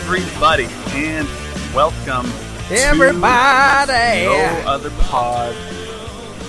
[0.00, 1.26] Everybody, and
[1.74, 2.30] welcome
[2.70, 4.22] Everybody.
[4.22, 5.52] to No Other Pod,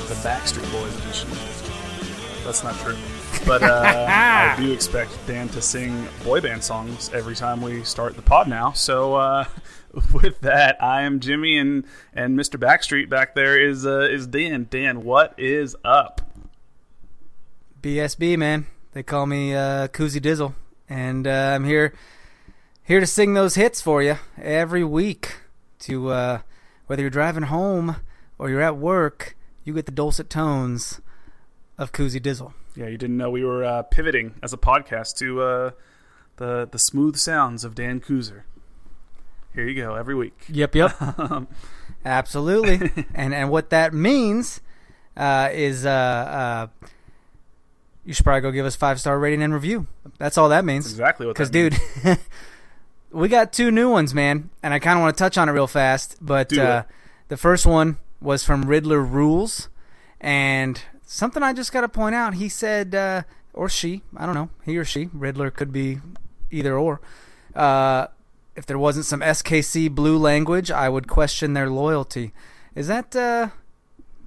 [0.08, 1.30] the Backstreet Boys edition.
[2.46, 2.96] That's not true.
[3.48, 8.16] But uh, I do expect Dan to sing boy band songs every time we start
[8.16, 8.72] the pod now.
[8.74, 9.46] So uh,
[10.14, 12.60] with that, I am Jimmy, and and Mr.
[12.60, 14.68] Backstreet back there is uh, is Dan.
[14.70, 16.22] Dan, what is up?
[17.82, 18.68] BSB, man.
[18.92, 20.54] They call me uh, Koozie Dizzle,
[20.88, 21.94] and uh, I'm here
[22.90, 25.36] here to sing those hits for you every week.
[25.82, 26.40] To uh,
[26.88, 27.98] whether you're driving home
[28.40, 31.00] or you're at work, you get the dulcet tones
[31.78, 32.54] of Koozie Dizzle.
[32.76, 35.72] Yeah, you didn't know we were uh, pivoting as a podcast to uh,
[36.38, 38.42] the the smooth sounds of Dan Kuzer.
[39.54, 40.46] Here you go every week.
[40.50, 40.98] Yep, yep.
[42.06, 43.06] Absolutely.
[43.14, 44.62] and and what that means
[45.16, 46.68] uh, is uh, uh,
[48.04, 49.86] you should probably go give us five star rating and review.
[50.18, 50.90] That's all that means.
[50.90, 51.78] Exactly what Because, dude,
[53.12, 55.52] we got two new ones, man, and I kind of want to touch on it
[55.52, 56.18] real fast.
[56.22, 56.84] But uh,
[57.28, 59.70] the first one was from Riddler Rules,
[60.20, 62.36] and something I just got to point out.
[62.36, 66.00] He said, uh, or she, I don't know, he or she, Riddler could be
[66.52, 67.02] either or.
[67.56, 68.08] Uh,
[68.56, 72.34] if there wasn't some SKC blue language, I would question their loyalty.
[72.76, 73.16] Is that?
[73.16, 73.50] Uh,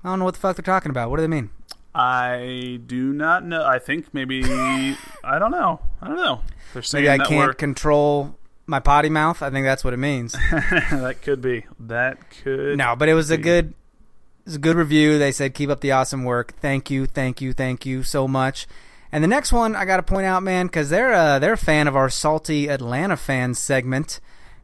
[0.03, 1.10] I don't know what the fuck they're talking about.
[1.10, 1.50] What do they mean?
[1.94, 3.65] I do not know.
[3.65, 4.42] I think maybe
[5.25, 5.81] I don't know.
[6.00, 6.41] I don't know.
[6.72, 8.38] They're saying Maybe I can't control
[8.72, 9.41] my potty mouth.
[9.43, 10.33] I think that's what it means.
[10.50, 11.65] that could be.
[11.78, 12.77] That could.
[12.77, 15.19] No, but it was a good, it was a good review.
[15.19, 16.55] They said keep up the awesome work.
[16.60, 18.66] Thank you, thank you, thank you so much.
[19.12, 21.59] And the next one I got to point out, man, because they're uh, they're a
[21.59, 24.19] fan of our salty Atlanta fans segment,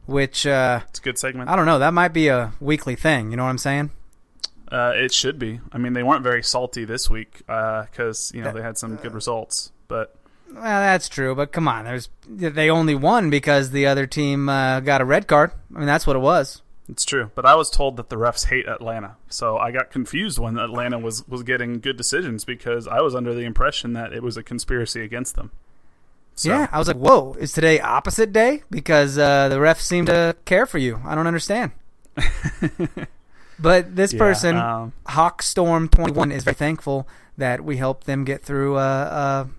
[0.07, 1.49] which uh, It's a good segment.
[1.49, 1.79] I don't know.
[1.79, 3.31] That might be a weekly thing.
[3.31, 3.91] You know what I'm saying?
[4.71, 5.59] Uh, it should be.
[5.71, 9.13] I mean, they weren't very salty this week because you know they had some good
[9.13, 9.71] results.
[9.87, 10.15] But
[10.51, 14.79] Well, that's true, but come on, there's they only won because the other team uh,
[14.81, 15.51] got a red card.
[15.75, 16.61] I mean, that's what it was.
[16.89, 17.29] it's true.
[17.35, 20.97] But I was told that the refs hate Atlanta, so I got confused when Atlanta
[20.99, 24.43] was was getting good decisions because I was under the impression that it was a
[24.43, 25.51] conspiracy against them.
[26.35, 28.63] So, Yeah, I was like, whoa, is today opposite day?
[28.71, 31.01] Because uh, the refs seem to care for you.
[31.05, 31.71] I don't understand.
[33.59, 38.77] but this Yeah, person, um, Hawkstorm21, is very thankful that we helped them get through
[38.77, 39.49] a,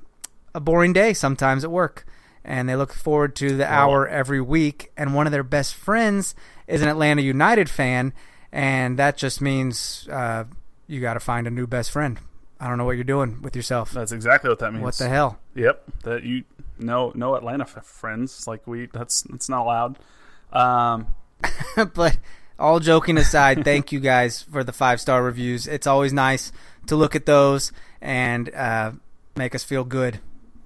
[0.54, 2.06] a, boring day sometimes at work.
[2.44, 4.92] And they look forward to the hour every week.
[4.96, 6.34] And one of their best friends
[6.66, 8.14] is an Atlanta United fan.
[8.50, 10.44] And that just means uh,
[10.86, 12.18] you got to find a new best friend.
[12.58, 13.92] I don't know what you're doing with yourself.
[13.92, 14.84] That's exactly what that means.
[14.84, 15.38] What the hell?
[15.54, 16.44] Yep, that you
[16.78, 19.98] no no Atlanta f- friends like we that's that's not allowed.
[20.52, 21.06] Um,
[21.94, 22.18] but
[22.58, 25.66] all joking aside, thank you guys for the five star reviews.
[25.66, 26.52] It's always nice
[26.86, 27.72] to look at those
[28.02, 28.92] and uh,
[29.36, 30.20] make us feel good,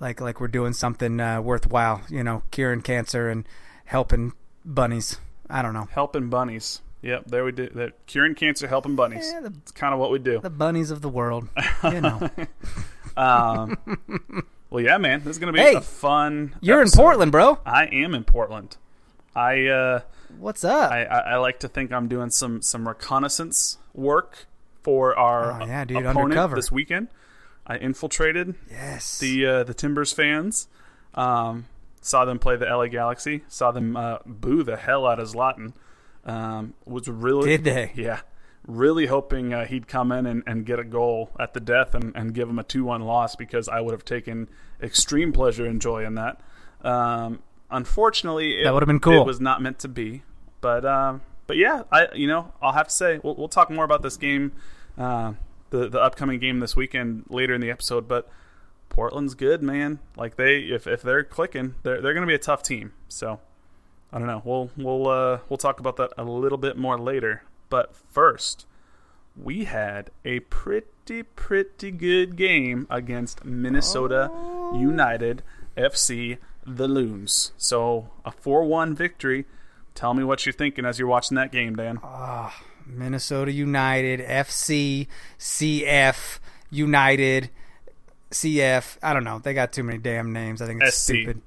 [0.05, 2.03] like like we're doing something uh, worthwhile.
[2.09, 3.45] You know, curing cancer and
[3.87, 4.33] helping
[4.65, 5.19] bunnies.
[5.51, 6.81] I don't know helping bunnies.
[7.03, 8.07] Yep, there we do that.
[8.07, 9.29] Curing cancer, helping bunnies.
[9.31, 10.39] Yeah, it's kind of what we do.
[10.41, 11.49] the bunnies of the world.
[11.83, 12.31] You know,
[13.17, 13.77] Um,
[14.71, 16.57] well, yeah, man, this is gonna be Hey, a fun.
[16.61, 16.91] you're in.
[16.91, 17.59] Portland, bro.
[17.67, 18.77] I am in Portland.
[19.37, 20.01] I uh,
[20.39, 20.91] What's up?
[20.91, 24.47] I, I I like to think I'm doing some some reconnaissance work
[24.83, 26.57] for our Oh, yeah, dude, opponent undercover.
[26.57, 27.09] this weekend.
[27.67, 29.19] I infiltrated yes.
[29.19, 30.69] the uh, the Timbers fans.
[31.15, 31.67] Um,
[32.01, 33.45] saw them play the LA Galaxy.
[33.49, 35.73] Saw them uh, boo the hell out of Zlatan.
[36.25, 37.93] Um, was really Did they?
[37.95, 38.21] Yeah,
[38.67, 42.15] really hoping uh, he'd come in and, and get a goal at the death and,
[42.17, 44.49] and give him a 2 1 loss because I would have taken
[44.83, 46.41] extreme pleasure and joy in that.
[46.83, 47.41] Um,
[47.71, 49.23] unfortunately, it, That would've been cool.
[49.23, 50.23] It was not meant to be.
[50.61, 53.85] But um, but yeah, I you know I'll have to say we'll, we'll talk more
[53.85, 54.53] about this game,
[54.97, 55.35] uh,
[55.71, 58.09] the the upcoming game this weekend later in the episode.
[58.09, 58.29] But
[58.89, 59.99] Portland's good, man.
[60.17, 62.93] Like they if if they're clicking, they're they're going to be a tough team.
[63.09, 63.41] So
[64.13, 64.43] I don't know.
[64.45, 67.43] We'll we'll uh, we'll talk about that a little bit more later.
[67.69, 68.67] But first,
[69.37, 74.31] we had a pretty pretty good game against Minnesota
[74.75, 75.43] United
[75.77, 77.53] FC, the Loons.
[77.57, 79.47] So a four-one victory.
[79.95, 81.99] Tell me what you're thinking as you're watching that game, Dan.
[82.87, 85.07] Minnesota United, FC,
[85.39, 86.39] CF,
[86.71, 87.51] United,
[88.31, 88.99] CF.
[89.03, 89.39] I don't know.
[89.39, 90.61] They got too many damn names.
[90.61, 91.03] I think it's SC.
[91.05, 91.43] stupid.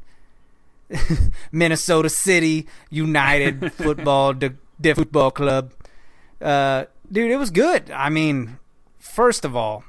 [1.51, 5.74] Minnesota City United Football, the, the football club.
[6.42, 7.92] Uh, dude, it was good.
[7.92, 8.57] I mean,
[8.98, 9.83] first of all,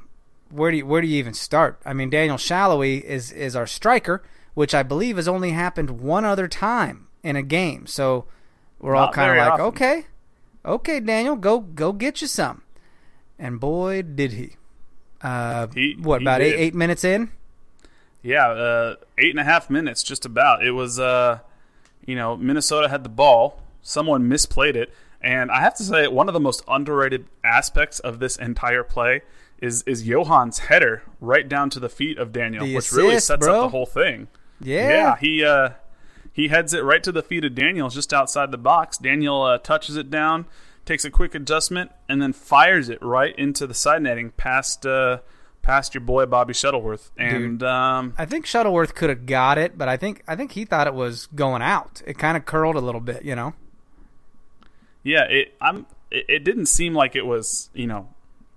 [0.51, 1.81] where do you, where do you even start?
[1.85, 4.23] I mean, Daniel Salloi is is our striker,
[4.55, 7.87] which I believe has only happened one other time in a game.
[7.87, 8.25] So
[8.81, 9.67] we're all kind of like, often.
[9.67, 10.07] okay,
[10.75, 12.63] okay, Daniel, go go get you some.
[13.39, 14.57] And boy, did he.
[15.23, 16.61] Uh, He- what he about eight did.
[16.61, 17.31] eight minutes in?
[18.23, 20.65] Yeah, uh, eight and a half minutes, just about.
[20.65, 21.39] It was, uh,
[22.05, 23.63] you know, Minnesota had the ball.
[23.83, 24.93] Someone misplayed it,
[25.23, 29.23] and I have to say, one of the most underrated aspects of this entire play
[29.63, 33.45] is is Yohan's header right down to the feet of Daniel, The which really sets
[33.47, 33.55] bro.
[33.61, 34.29] up the whole thing.
[34.61, 34.89] Yeah.
[34.89, 35.71] Yeah, he uh,
[36.39, 38.97] he heads it right to the feet of Daniel, just outside the box.
[38.97, 40.47] Daniel uh, touches it down,
[40.85, 45.19] takes a quick adjustment, and then fires it right into the side netting past uh,
[45.63, 47.11] past your boy Bobby Shuttleworth.
[47.19, 50.65] And um, I think Shuttleworth could have got it, but I think I think he
[50.65, 52.03] thought it was going out.
[52.07, 53.55] It kind of curled a little bit, you know.
[55.03, 58.11] yeah, it I'm it, it didn't seem like it was you know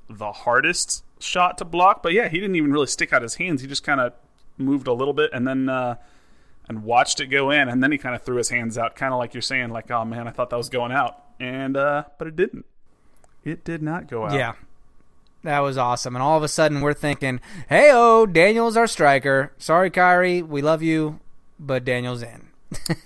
[0.07, 3.63] the hardest shot to block, but yeah, he didn't even really stick out his hands.
[3.63, 4.13] He just kind of
[4.59, 5.67] moved a little bit and then.
[5.67, 5.95] Uh,
[6.71, 9.13] and watched it go in, and then he kind of threw his hands out, kind
[9.13, 12.05] of like you're saying, like, "Oh man, I thought that was going out," and uh,
[12.17, 12.65] but it didn't.
[13.43, 14.33] It did not go out.
[14.33, 14.53] Yeah.
[15.43, 16.15] That was awesome.
[16.15, 19.51] And all of a sudden we're thinking, hey oh, Daniel's our striker.
[19.57, 21.19] Sorry, Khiry, we love you,
[21.59, 22.49] but Daniel's in.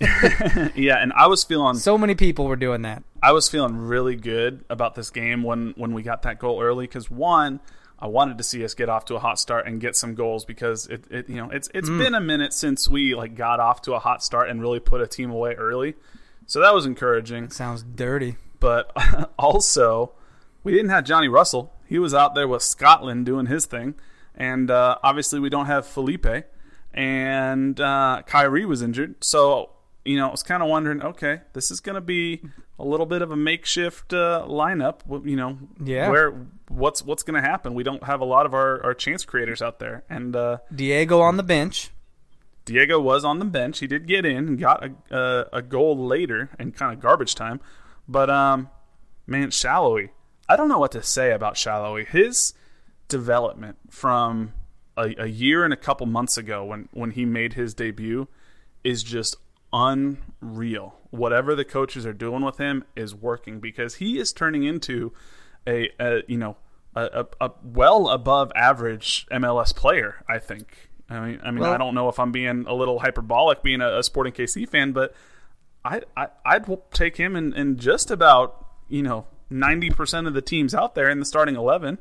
[0.74, 3.02] yeah, and I was feeling So many people were doing that.
[3.22, 6.86] I was feeling really good about this game when when we got that goal early
[6.86, 7.60] because one,
[7.98, 10.44] I wanted to see us get off to a hot start and get some goals
[10.44, 13.80] because it, it you know it's it's been a minute since we like got off
[13.82, 15.94] to a hot start and really put a team away early,
[16.46, 17.50] so that was encouraging.
[17.50, 18.36] Sounds dirty.
[18.60, 18.92] But
[19.38, 20.12] also,
[20.62, 21.72] we didn't have Johnny Russell.
[21.86, 23.94] He was out there with Scotland doing his thing,
[24.34, 26.26] and uh, obviously we don't have Felipe,
[26.92, 29.24] and uh, Khiry was injured.
[29.24, 29.70] So
[30.06, 32.42] you know, I was kind of wondering, okay, this is going to be
[32.78, 35.00] a little bit of a makeshift uh, lineup.
[35.28, 36.08] You know, Yeah.
[36.10, 37.74] where what's what's going to happen?
[37.74, 41.20] We don't have a lot of our, our chance creators out there, and uh, Diego
[41.20, 41.90] on the bench.
[42.64, 43.78] Diego was on the bench.
[43.78, 47.34] He did get in and got a a, a goal later in kind of garbage
[47.34, 47.60] time.
[48.08, 48.70] But um,
[49.26, 50.10] man, Salloi,
[50.48, 52.06] I don't know what to say about Salloi.
[52.06, 52.54] His
[53.08, 54.52] development from
[54.96, 58.26] a, a year and a couple months ago when when he made his debut
[58.82, 59.36] is just
[59.76, 60.94] unreal.
[61.10, 65.12] Whatever the coaches are doing with him is working because he is turning into
[65.66, 66.56] a, a you know
[66.94, 70.24] a, a, a well above average MLS player.
[70.28, 70.88] I think.
[71.08, 73.80] I mean, I mean, Well- I don't know if I'm being a little hyperbolic being
[73.80, 75.14] a, a Sporting KC fan, but
[75.84, 80.42] I, I I'd take him in, in just about you know ninety percent of the
[80.42, 81.98] teams out there in the starting eleven.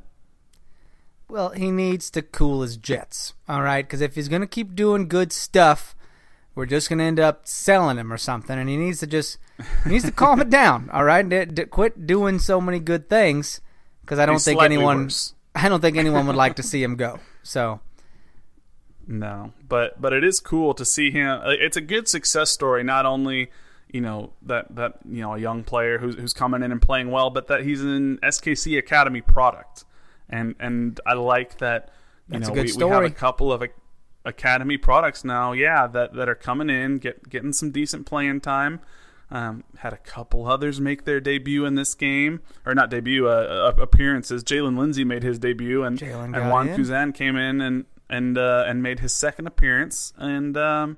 [1.27, 3.83] Well, he needs to cool his jets, all right?
[3.85, 5.94] Because if he's going to keep doing good stuff,
[6.55, 8.57] we're just going to end up selling him or something.
[8.57, 9.37] And he needs to just
[9.83, 11.27] he needs to calm it down, all right?
[11.27, 13.61] D- d- quit doing so many good things
[14.01, 15.33] because I don't He's think anyone worse.
[15.55, 17.19] I don't think anyone would like to see him go.
[17.43, 17.79] So
[19.07, 21.27] No, but but it is cool to see him.
[21.43, 22.83] uh, It's a good success story.
[22.83, 23.51] Not only
[23.91, 27.11] you know that that you know a young player who's who's coming in and playing
[27.11, 29.85] well, but that he's an SKC Academy product,
[30.29, 31.91] and and I like that.
[32.29, 33.61] You That's a know, good we, we have a couple of
[34.25, 35.51] Academy products now.
[35.53, 38.79] Yeah, that that are coming in, get getting some decent playing time.
[39.31, 43.73] Um, had a couple others make their debut in this game, or not debut, uh,
[43.75, 44.43] uh, appearances.
[44.43, 46.79] Jaylin Lindsey made his debut, and and Wan in.
[46.79, 50.97] Kuzain came in and and uh, and made his second appearance, and um,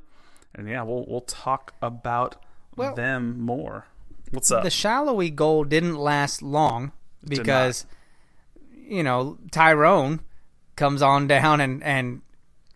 [0.53, 2.35] and yeah, we'll we'll talk about
[2.75, 3.85] Well- them more.
[4.31, 4.63] What's up?
[4.63, 6.91] the shallowy goal didn't last long
[7.25, 7.85] because
[8.75, 10.19] you know Tyrone
[10.75, 12.21] comes on down and and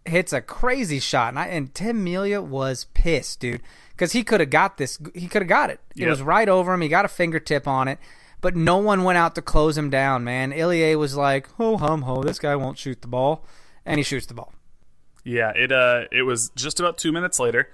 [0.05, 4.39] hits a crazy shot, and, I, and Tim Melia was pissed, dude, because he could
[4.39, 4.99] have got this.
[5.13, 5.79] He could have got it.
[5.95, 6.09] It Yep.
[6.09, 6.81] was right over him.
[6.81, 7.99] He got a fingertip on it,
[8.41, 10.51] but no one went out to close him down, man.
[10.51, 13.45] Ilie was like, "Oh hum ho, this guy won't shoot the ball,"
[13.85, 14.53] and he shoots the ball.
[15.23, 17.69] Yeah, it uh, it was just about two minutes later.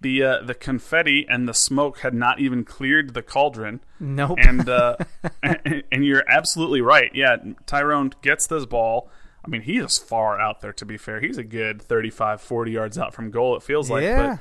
[0.00, 3.80] The uh, the confetti and the smoke had not even cleared the cauldron.
[4.00, 4.38] Nope.
[4.40, 4.96] And uh,
[5.42, 7.10] and, and you're absolutely right.
[7.14, 7.36] Yeah,
[7.66, 9.08] Tyrone gets this ball.
[9.44, 10.72] I mean, he is far out there.
[10.72, 13.56] To be fair, he's a good 35, 40 yards out from goal.
[13.56, 14.04] It feels like.
[14.04, 14.36] Yeah.
[14.36, 14.40] But,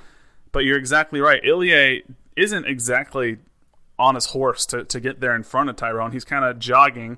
[0.52, 1.42] but you're exactly right.
[1.44, 2.04] Ilie
[2.36, 3.38] isn't exactly
[3.98, 6.12] on his horse to, to get there in front of Tyrone.
[6.12, 7.18] He's kind of jogging.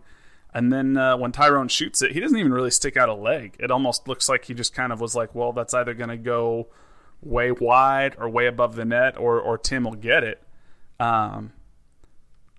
[0.53, 3.55] And then uh, when Tyrone shoots it, he doesn't even really stick out a leg.
[3.59, 6.17] It almost looks like he just kind of was like, well, that's either going to
[6.17, 6.67] go
[7.21, 10.43] way wide or way above the net, or, or Tim will get it.
[10.99, 11.53] Um,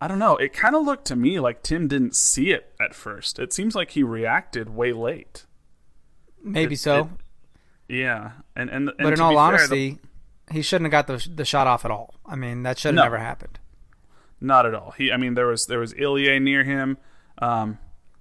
[0.04, 0.36] I don't know.
[0.36, 3.38] It kind of looked to me like Tim didn't see it at first.
[3.38, 5.46] It seems like he reacted way late.
[6.42, 7.00] Maybe It- so.
[7.88, 9.98] it- yeah, and and, and but in all fair, the- honesty,
[10.50, 12.16] he shouldn't have got the the shot off at all.
[12.26, 13.02] I mean, that should have No.
[13.04, 13.58] never happened.
[14.42, 14.90] Not at all.
[14.92, 16.98] He, I mean, there was there was Ilie near him.
[17.38, 17.78] Um,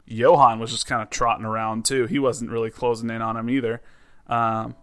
[0.10, 2.06] Yohan was just kind of trotting around too.
[2.06, 3.82] He wasn't really closing in on him either.
[4.28, 4.76] Um,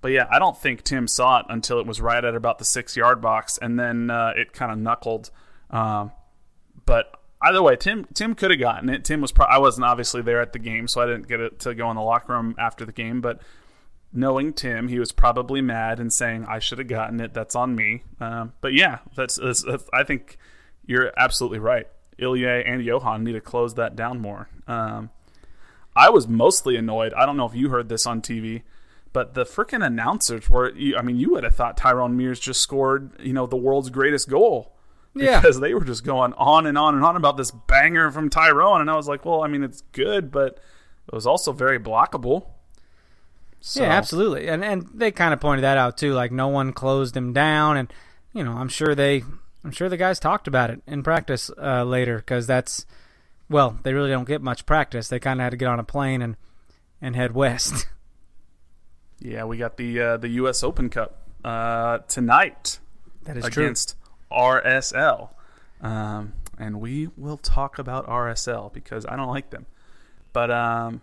[0.00, 2.64] but yeah, I don't think Tim saw it until it was right at about the
[2.64, 5.30] six yard box, and then uh, it kind of knuckled.
[5.70, 6.12] Um,
[6.86, 9.04] but either way, Tim Tim could have gotten it.
[9.04, 9.32] Tim was.
[9.32, 11.90] Pro- I wasn't obviously there at the game, so I didn't get it to go
[11.90, 13.20] in the locker room after the game.
[13.20, 13.40] But
[14.12, 17.34] knowing Tim, he was probably mad and saying, "I should have gotten it.
[17.34, 19.84] That's on me." Um, but yeah, that's, that's, that's.
[19.92, 20.38] I think
[20.86, 21.86] you're absolutely right.
[22.20, 24.48] Ilie and Yohan need to close that down more.
[24.66, 25.10] Um,
[25.94, 27.12] I was mostly annoyed.
[27.14, 28.62] I don't know if you heard this on TV,
[29.12, 30.72] but the freaking announcers were.
[30.96, 34.28] I mean, you would have thought Tyrone Mears just scored, you know, the world's greatest
[34.28, 34.74] goal.
[35.18, 35.40] Yeah.
[35.40, 38.80] Because they were just going on and on and on about this banger from Tyrone,
[38.80, 40.58] and I was like, well, I mean, it's good, but
[41.06, 42.46] it was also very blockable.
[43.60, 44.48] So, Yeah, absolutely.
[44.48, 46.12] And and they kind of pointed that out too.
[46.12, 47.92] Like no one closed him down, and
[48.32, 49.22] you know, I'm sure they,
[49.64, 52.86] I'm sure the guys talked about it in practice uh, later because that's,
[53.48, 55.08] well, they really don't get much practice.
[55.08, 56.36] They kind of had to get on a plane and
[57.00, 57.86] and head west.
[59.20, 60.62] Yeah, we got the uh, the U.S.
[60.62, 62.78] Open Cup uh, tonight.
[63.24, 63.96] that is against
[64.30, 65.30] RSL.
[65.80, 69.66] Um, and we will talk about RSL because I don't like them.
[70.32, 71.02] But um,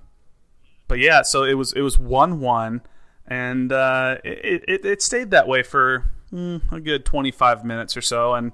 [0.88, 2.82] but yeah, so it was it was one one,
[3.26, 7.98] and uh, it, it it stayed that way for mm, a good twenty five minutes
[7.98, 8.52] or so, and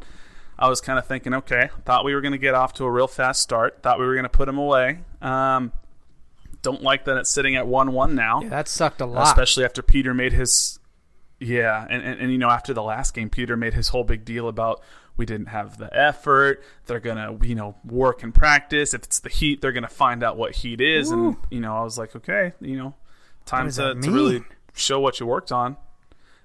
[0.57, 2.91] I was kind of thinking, okay, thought we were going to get off to a
[2.91, 4.99] real fast start, thought we were going to put them away.
[5.21, 5.71] Um,
[6.61, 8.41] don't like that it's sitting at one one now.
[8.41, 9.23] Yeah, that sucked a lot.
[9.23, 10.79] especially after Peter made his
[11.41, 14.23] yeah, and, and and you know after the last game, Peter made his whole big
[14.23, 14.83] deal about
[15.17, 16.63] we didn't have the effort.
[16.85, 18.93] They're gonna you know work and practice.
[18.93, 21.09] If it's the heat, they're gonna find out what heat is.
[21.09, 22.93] And you know I was like, okay, you know,
[23.45, 24.43] time to, to really
[24.73, 25.77] show what you worked on.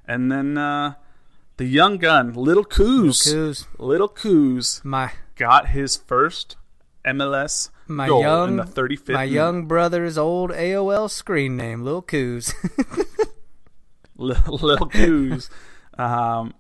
[0.08, 0.94] And then uh,
[1.58, 6.56] the young gun, little Coos, Coos, little Coos, my got his first
[7.04, 9.08] MLS my goal young in the 35th.
[9.10, 9.34] my minute.
[9.34, 12.54] young brother's old AOL screen name, Lil Coos.
[14.16, 15.50] little, little Coos.
[15.99, 16.54] Um,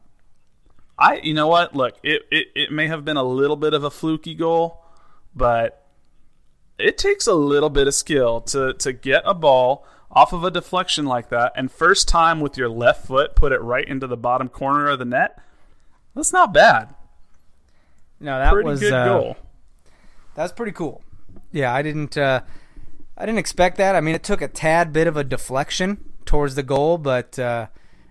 [0.98, 1.74] I, you know what?
[1.74, 4.82] Look, it, it, it may have been a little bit of a fluky goal,
[5.34, 5.86] but
[6.78, 10.50] it takes a little bit of skill to, to get a ball off of a
[10.50, 14.16] deflection like that, and first time with your left foot, put it right into the
[14.16, 15.38] bottom corner of the net.
[16.14, 16.94] That's not bad.
[18.20, 19.36] no, that Pretty was good uh, goal.
[20.34, 21.02] That's pretty cool.
[21.52, 22.40] Yeah, I didn't uh,
[23.18, 23.94] I didn't expect that.
[23.94, 27.68] I mean, it took a tad bit of a deflection towards the goal, but uh,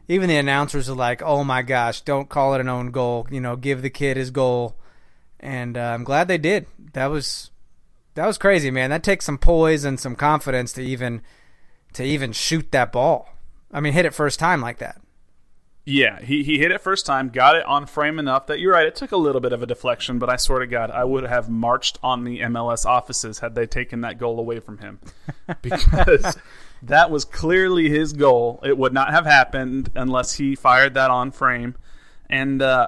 [0.08, 3.28] even the announcers are like, "Oh my gosh, don't call it an own goal.
[3.30, 4.76] You know, give the kid his goal."
[5.40, 6.66] And uh, I'm glad they did.
[6.94, 7.52] That was
[8.16, 8.90] that was crazy, man.
[8.90, 11.22] That takes some poise and some confidence to even
[11.94, 13.30] to even shoot that ball.
[13.72, 15.02] I mean, hit it first time like that.
[15.88, 18.88] Yeah, he, he hit it first time, got it on frame enough that you're right.
[18.88, 21.26] It took a little bit of a deflection, but I swear to God, I would
[21.26, 25.00] have marched on the MLS offices had they taken that goal away from him,
[25.62, 26.38] because
[26.88, 28.60] that was clearly his goal.
[28.64, 31.76] It would not have happened unless he fired that on frame.
[32.30, 32.88] And uh,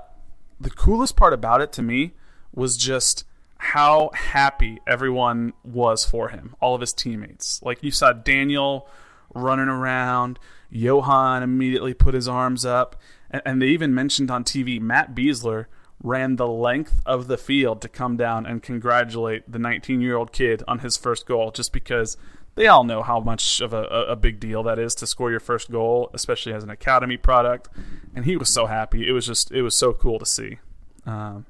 [0.59, 2.13] the coolest part about it to me
[2.53, 3.23] was just
[3.57, 7.61] how happy everyone was for him, all of his teammates.
[7.63, 8.87] Like you saw Daniel
[9.33, 10.39] running around.
[10.71, 12.95] Yohan immediately put his arms up.
[13.29, 15.65] And, they even mentioned on TV Matt Besler
[16.01, 20.31] ran the length of the field to come down and congratulate the 19 year old
[20.31, 22.15] kid on his first goal just because
[22.57, 25.31] they all know how much of a, a, a big deal that is to score
[25.31, 27.69] your first goal, especially as an academy product.
[28.13, 29.07] And he was so happy.
[29.07, 30.59] It was just, it was so cool to see.
[31.05, 31.45] Um,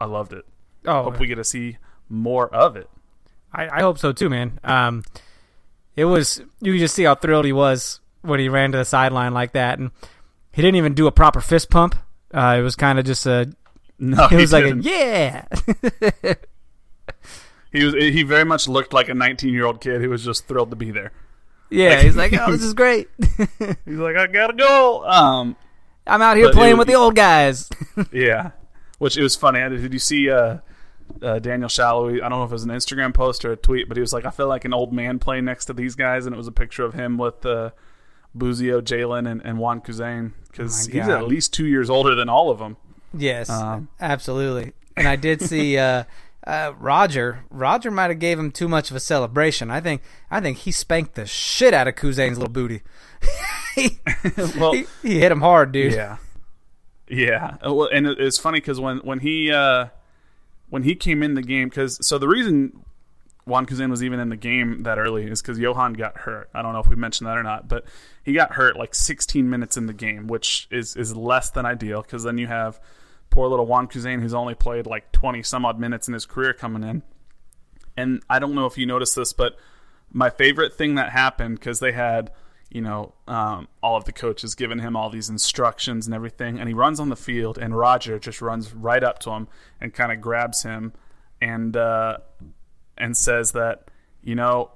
[0.00, 0.44] I loved it.
[0.84, 1.76] Oh, Hope we get to see
[2.08, 2.90] more of it.
[3.52, 4.58] I, I hope so too, man.
[4.64, 5.04] Um,
[5.94, 8.84] it was you could just see how thrilled he was when he ran to the
[8.84, 9.90] sideline like that, and
[10.50, 11.94] he didn't even do a proper fist pump.
[12.32, 13.52] Uh, it was kind of just a
[13.98, 14.84] No, He was like, didn't.
[14.84, 15.44] yeah.
[17.72, 20.46] he was he very much looked like a 19 year old kid who was just
[20.46, 21.12] thrilled to be there.
[21.70, 23.08] yeah, he's like, oh, this is great.
[23.18, 25.04] He's like, I gotta go.
[25.08, 25.56] Um,
[26.06, 27.70] I'm out here playing would with the old guys.
[28.12, 28.50] yeah,
[28.98, 29.60] which it was funny.
[29.60, 30.58] Did you see uh,
[31.22, 32.08] uh, Daniel Shallow?
[32.10, 34.12] I don't know if it was an Instagram post or a tweet, but he was
[34.12, 36.48] like, I feel like an old man playing next to these guys, and it was
[36.48, 37.70] a picture of him with uh,
[38.34, 42.28] Busio, Jaylin, and, and Wan Kuzain because Oh he's at least two years older than
[42.28, 42.76] all of them.
[43.16, 44.72] yes, Um, absolutely.
[44.96, 46.04] And I did see uh,
[46.46, 47.44] uh, Roger.
[47.50, 49.70] Roger might have gave him too much of a celebration.
[49.70, 50.02] I think.
[50.30, 52.82] I think he spanked the shit out of Kuzain's little booty.
[53.74, 53.98] he,
[54.58, 55.92] Well, he, he hit him hard, dude.
[55.92, 56.16] Yeah,
[57.08, 57.56] yeah.
[57.64, 59.86] Uh, Well, and it's funny because when when he uh,
[60.70, 62.84] when he came in the game, because so the reason
[63.46, 66.48] Wan Kuzain was even in the game that early is because Yohan got hurt.
[66.54, 67.84] I don't know if we mentioned that or not, but
[68.24, 72.02] he got hurt like 16 minutes in the game, which is is less than ideal
[72.02, 72.80] because then you have
[73.32, 76.52] poor little Wan Kuzain who's only played like 20 some odd minutes in his career
[76.52, 77.02] coming in.
[77.96, 79.56] And I don't know if you noticed this, but
[80.12, 82.30] my favorite thing that happened because they had,
[82.70, 86.68] you know, um, all of the coaches giving him all these instructions and everything, and
[86.68, 89.48] he runs on the field, and Roger just runs right up to him
[89.80, 90.92] and kind of grabs him,
[91.40, 92.18] and uh,
[92.96, 93.88] and says that,
[94.22, 94.70] you know,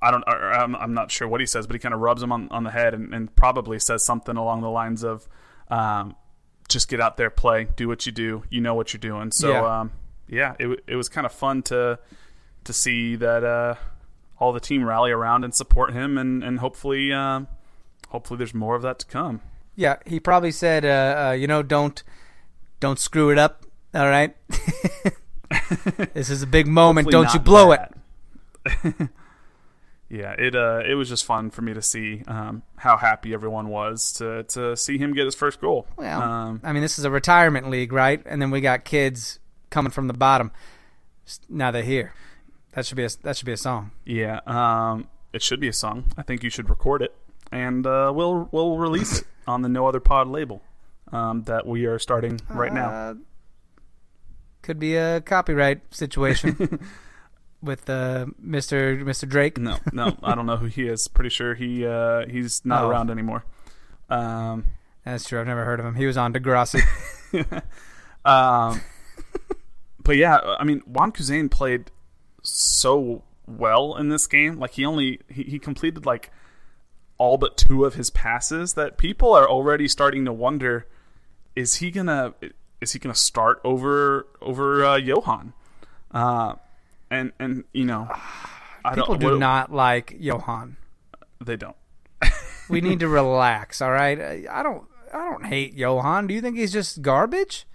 [0.00, 2.30] I don't, I'm, I'm not sure what he says, but he kind of rubs him
[2.30, 5.26] on, on the head and, and probably says something along the lines of,
[5.70, 6.14] um,
[6.68, 9.30] just get out there, play, do what you do, you know what you're doing.
[9.32, 9.80] So, Yeah.
[9.80, 9.92] um,
[10.28, 11.98] yeah, it, it was kind of fun to
[12.64, 13.74] to see that uh,
[14.38, 17.46] all the team rally around and support him, and and hopefully, um,
[18.08, 19.42] hopefully, there's more of that to come.
[19.76, 22.02] Yeah, he probably said, uh, uh, you know, don't
[22.80, 23.66] don't screw it up.
[23.94, 24.34] All right,
[26.14, 27.10] this is a big moment.
[27.10, 27.80] Don't you blow it.
[30.08, 33.68] yeah, it uh, it was just fun for me to see um, how happy everyone
[33.68, 35.86] was to to see him get his first goal.
[35.96, 38.22] Well, um, I mean, this is a retirement league, right?
[38.26, 39.38] And then we got kids
[39.70, 40.52] coming from the bottom.
[41.48, 42.12] Now they're here.
[42.72, 43.92] That should be a that should be a song.
[44.04, 46.12] yeah, um, it should be a song.
[46.16, 47.14] I think you should record it,
[47.50, 50.62] and uh, we'll we'll release it on the No Other Pod label
[51.12, 52.90] um, that we are starting right now.
[52.90, 53.14] Uh,
[54.62, 56.80] could be a copyright situation
[57.64, 59.02] with uh, Mr.
[59.02, 59.28] Mr.
[59.28, 59.58] Drake.
[59.58, 61.08] No, no, I don't know who he is.
[61.08, 62.88] Pretty sure he uh, he's not Oh.
[62.90, 63.44] around anymore.
[64.10, 64.66] Um,
[65.04, 65.40] That's true.
[65.40, 65.94] I've never heard of him.
[65.94, 66.80] He was on Degrassi.
[68.24, 68.80] um,
[70.02, 71.90] but yeah, I mean, Wan Kuzain played
[72.42, 74.58] so well in this game.
[74.58, 76.30] Like he only he, he completed like
[77.18, 78.74] all but two of his passes.
[78.74, 80.86] That people are already starting to wonder:
[81.56, 82.34] is he gonna
[82.80, 85.52] is he gonna start over over uh, Yohan?
[86.10, 86.54] Uh,
[87.14, 88.08] and and you know,
[88.84, 90.76] I People do what- not like Yohan.
[91.44, 91.76] They don't.
[92.70, 93.82] We need to relax.
[93.82, 94.18] All right.
[94.18, 94.84] I I don't.
[95.12, 96.26] I don't hate Yohan.
[96.28, 97.66] Do you think he's just garbage?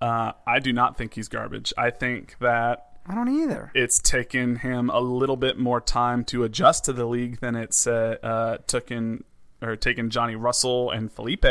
[0.00, 1.72] Uh, I do not think he's garbage.
[1.78, 3.70] I think that I don't either.
[3.74, 7.86] it's taken him a little bit more time to adjust to the league than it's
[7.86, 9.24] uh, uh, taken
[9.62, 11.46] or taken Johnny Russell and Felipe.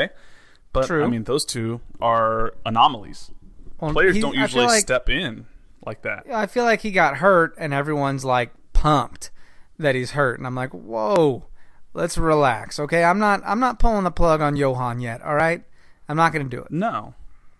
[0.74, 1.04] But True.
[1.04, 3.32] I mean, those two are anomalies.
[3.80, 5.48] Well, Players don't usually like- step in
[5.86, 6.26] like that.
[6.32, 9.32] I feel like he got hurt, and everyone's like pumped
[9.78, 11.46] that he's hurt, and I'm like, whoa,
[11.94, 13.04] let's relax, okay?
[13.04, 15.22] I'm not, I'm not pulling the plug on Yohan yet.
[15.22, 15.64] All right,
[16.08, 16.72] I'm not gonna do it.
[16.72, 17.16] No.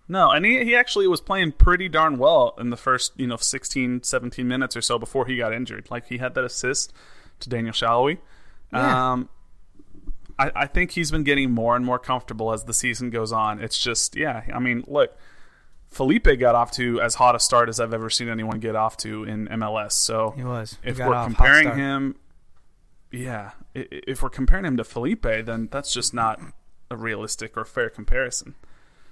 [0.08, 3.38] No, and he, he actually was playing pretty darn well in the first, you know,
[3.38, 5.88] 16, 17 minutes or so before he got injured.
[5.90, 6.92] Like he had that assist
[7.40, 8.18] to Daniel Salloi.
[8.74, 9.12] Yeah.
[9.12, 9.30] Um,
[10.38, 13.62] I, I think he's been getting more and more comfortable as the season goes on.
[13.62, 15.16] It's just, yeah, I mean, look,
[15.92, 18.96] Felipe got off to as hot a start as I've ever seen anyone get off
[18.98, 19.92] to in MLS.
[19.92, 20.78] So He was.
[20.84, 22.16] He if we're comparing him,
[23.12, 26.40] yeah, if we're comparing him to Felipe, then that's just not
[26.90, 28.56] a realistic or fair comparison.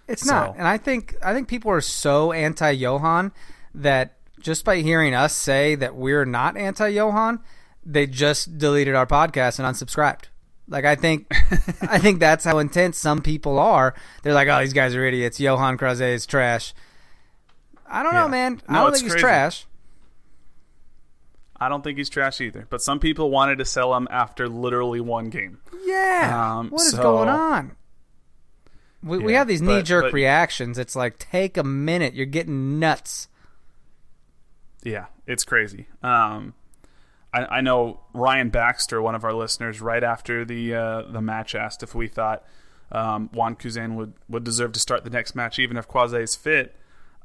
[0.07, 3.31] It's So- not, and I think I think people are so anti Yohan
[3.75, 7.39] that just by hearing us say that we're not anti Yohan,
[7.85, 10.28] they just deleted our podcast and unsubscribed.
[10.69, 11.27] Like I think,
[11.81, 13.95] I think that's how intense some people are.
[14.23, 15.39] They're like, "Oh, these guys are idiots.
[15.39, 16.73] Yohan Croizet is trash."
[17.87, 18.21] I don't Yeah.
[18.21, 18.61] know, man.
[18.69, 19.65] I don't think he's trash.
[21.59, 22.67] I don't think he's trash either.
[22.69, 25.57] But some people wanted to sell him after literally one game.
[25.83, 26.57] Yeah.
[26.59, 27.75] Um, what is so- going on?
[29.01, 30.77] We, we have these knee jerk reactions.
[30.77, 32.13] It's like, take a minute.
[32.13, 33.29] You're getting nuts.
[34.83, 35.87] Yeah, it's crazy.
[36.03, 36.53] Um,
[37.33, 41.55] I, I know Ryan Baxter, one of our listeners, right after the uh, the match,
[41.55, 42.43] asked if we thought
[42.91, 46.35] um, Wan Kuzain would, would deserve to start the next match, even if Croizet is
[46.35, 46.75] fit.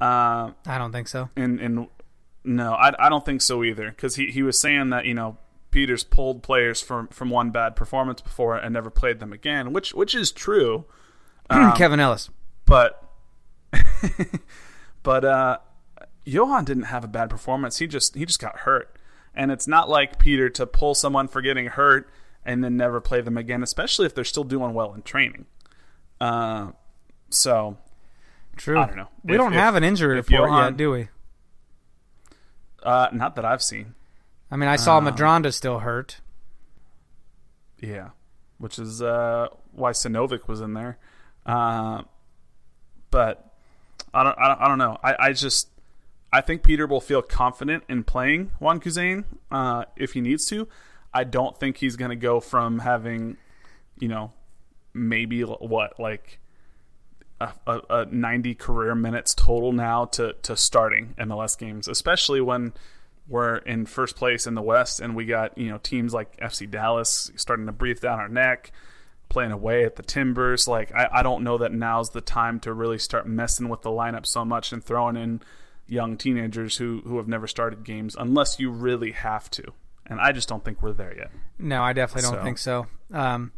[0.01, 1.31] Uh, I don't think so.
[1.37, 1.87] and and
[2.45, 3.90] no, I, I don't think so either.
[3.90, 5.38] Because he, he was saying that you know
[5.71, 9.95] Peters pulled players from from one bad performance before and never played them again, which
[9.95, 10.85] which is true.
[11.51, 12.31] Um, Kevin Ellis.
[12.64, 13.07] but
[15.03, 15.59] but uh,
[16.27, 17.79] Yohan didn't have a bad performance.
[17.79, 18.97] He just he just got hurt,
[19.35, 22.09] and it's not like Peter to pull someone for getting hurt
[22.44, 25.47] and then never play them again, especially if they're still doing well in training.
[26.20, 26.73] Uh,
[27.31, 27.77] so
[28.57, 28.79] True.
[28.79, 29.09] I don't know.
[29.25, 31.09] We If- don't if- have an injury report Yohan- yet, do we?
[32.83, 33.94] uh, not that I've seen.
[34.51, 36.20] I mean, I saw Um, Medranda still hurt.
[37.81, 38.11] Yeah,
[38.59, 40.99] which is uh, why Sinovic was in there.
[41.44, 42.03] Uh,
[43.11, 43.53] but
[44.12, 44.99] I don't, I don't, I don't know.
[45.03, 45.68] I, I just,
[46.35, 50.66] I think Peter will feel confident in playing Wan Kuzain uh, if he needs to.
[51.12, 53.37] I don't think he's going to go from having,
[54.01, 54.33] you know,
[54.92, 56.40] maybe what like
[57.40, 62.73] a, a, a 90 career minutes total now to to starting MLS games, especially when
[63.29, 66.68] we're in first place in the West and we got you know teams like FC
[66.68, 68.73] Dallas starting to breathe down our neck,
[69.29, 70.66] playing away at the Timbers.
[70.66, 73.90] Like I, I don't know that now's the time to really start messing with the
[73.90, 75.40] lineup so much and throwing in
[75.87, 79.64] young teenagers who who have never started games unless you really have to.
[80.07, 81.31] And I just don't think we're there yet.
[81.59, 82.87] No, I definitely don't So- think so.
[83.12, 83.53] Um,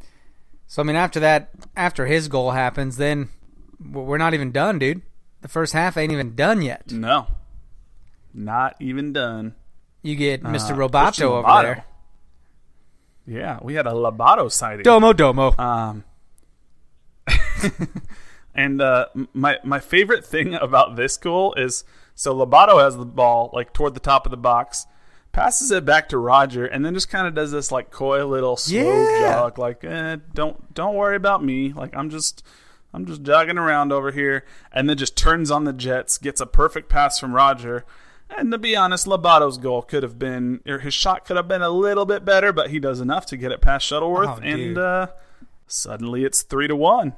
[0.66, 3.28] so I mean, after that, after his goal happens, then
[3.80, 5.02] we're not even done, dude.
[5.42, 6.90] The first half ain't even done yet.
[6.92, 7.26] No,
[8.34, 9.54] not even done.
[10.02, 10.70] You get Mr.
[10.70, 11.62] Uh, Robacho Christian over Lobato.
[11.62, 11.84] there.
[13.26, 14.84] Yeah, we had a Lobato sighting.
[14.84, 15.54] Domo domo.
[15.58, 16.04] Um,
[18.54, 21.84] and uh, my my favorite thing about this goal is
[22.16, 24.86] so Lobato has the ball like toward the top of the box,
[25.30, 28.56] passes it back to Roger, and then just kind of does this like coy little
[28.56, 29.20] slow Yeah.
[29.20, 32.42] jog, like eh, don't don't worry about me, like I'm just
[32.94, 36.46] I'm just jogging around over here, and then just turns on the Jets, gets a
[36.46, 37.84] perfect pass from Roger.
[38.28, 41.62] And to be honest, Lobato's goal could have been, or his shot could have been
[41.62, 44.76] a little bit better, but he does enough to get it past Shuttleworth, Oh, and
[44.78, 45.06] uh,
[45.68, 47.12] suddenly it's three to one.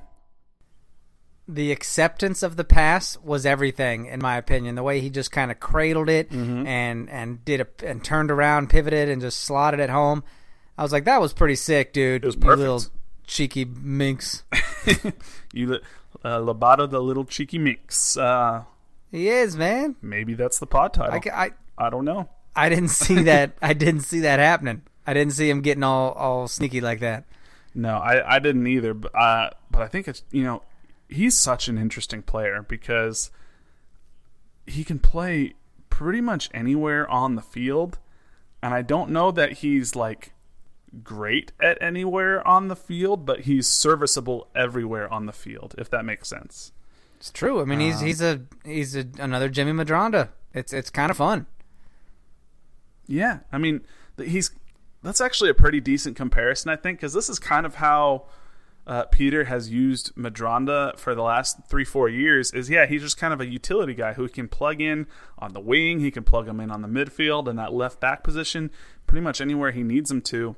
[1.49, 4.75] The acceptance of the pass was everything, in my opinion.
[4.75, 6.67] The way he just kind of cradled it Mm-hmm.
[6.67, 10.23] and and did a and turned around, pivoted, and just slotted it home.
[10.77, 12.23] I was like, that was pretty sick, dude.
[12.23, 12.59] It was You perfect.
[12.61, 12.83] little
[13.27, 14.45] cheeky minx.
[15.53, 15.75] You,
[16.25, 18.17] uh, Lobato, the little cheeky minx.
[18.17, 18.65] Uh,
[19.11, 19.97] he is, man.
[20.03, 21.21] maybe that's the pod title.
[21.33, 22.29] I, I, I don't know.
[22.55, 23.53] I didn't see that.
[23.63, 24.83] I didn't see that happening.
[25.07, 27.25] I didn't see him getting all all sneaky like that.
[27.75, 28.93] No, I, I didn't either.
[28.95, 30.63] But uh, but I think it's you know
[31.09, 33.31] he's such an interesting player because
[34.66, 35.55] he can play
[35.90, 37.99] pretty much anywhere on the field,
[38.62, 40.33] and I don't know that he's like
[41.03, 45.75] great at anywhere on the field, but he's serviceable everywhere on the field.
[45.79, 46.73] If that makes sense.
[47.16, 47.61] It's true.
[47.61, 48.05] I mean, he's uh-huh.
[48.05, 50.29] he's a he's a, another Jimmy Medranda.
[50.55, 51.47] It's it's kind of fun.
[53.07, 53.81] Yeah, I mean,
[54.23, 54.53] he's
[55.03, 58.27] that's actually a pretty decent comparison, I think, because this is kind of how
[58.88, 62.51] uh, Peter has used Medranda for the last three, four years.
[62.53, 65.07] Is yeah, he's just kind of a utility guy who can plug in
[65.38, 68.24] on the wing, he can plug him in on the midfield and that left back
[68.24, 68.70] position,
[69.07, 70.57] pretty much anywhere he needs him to.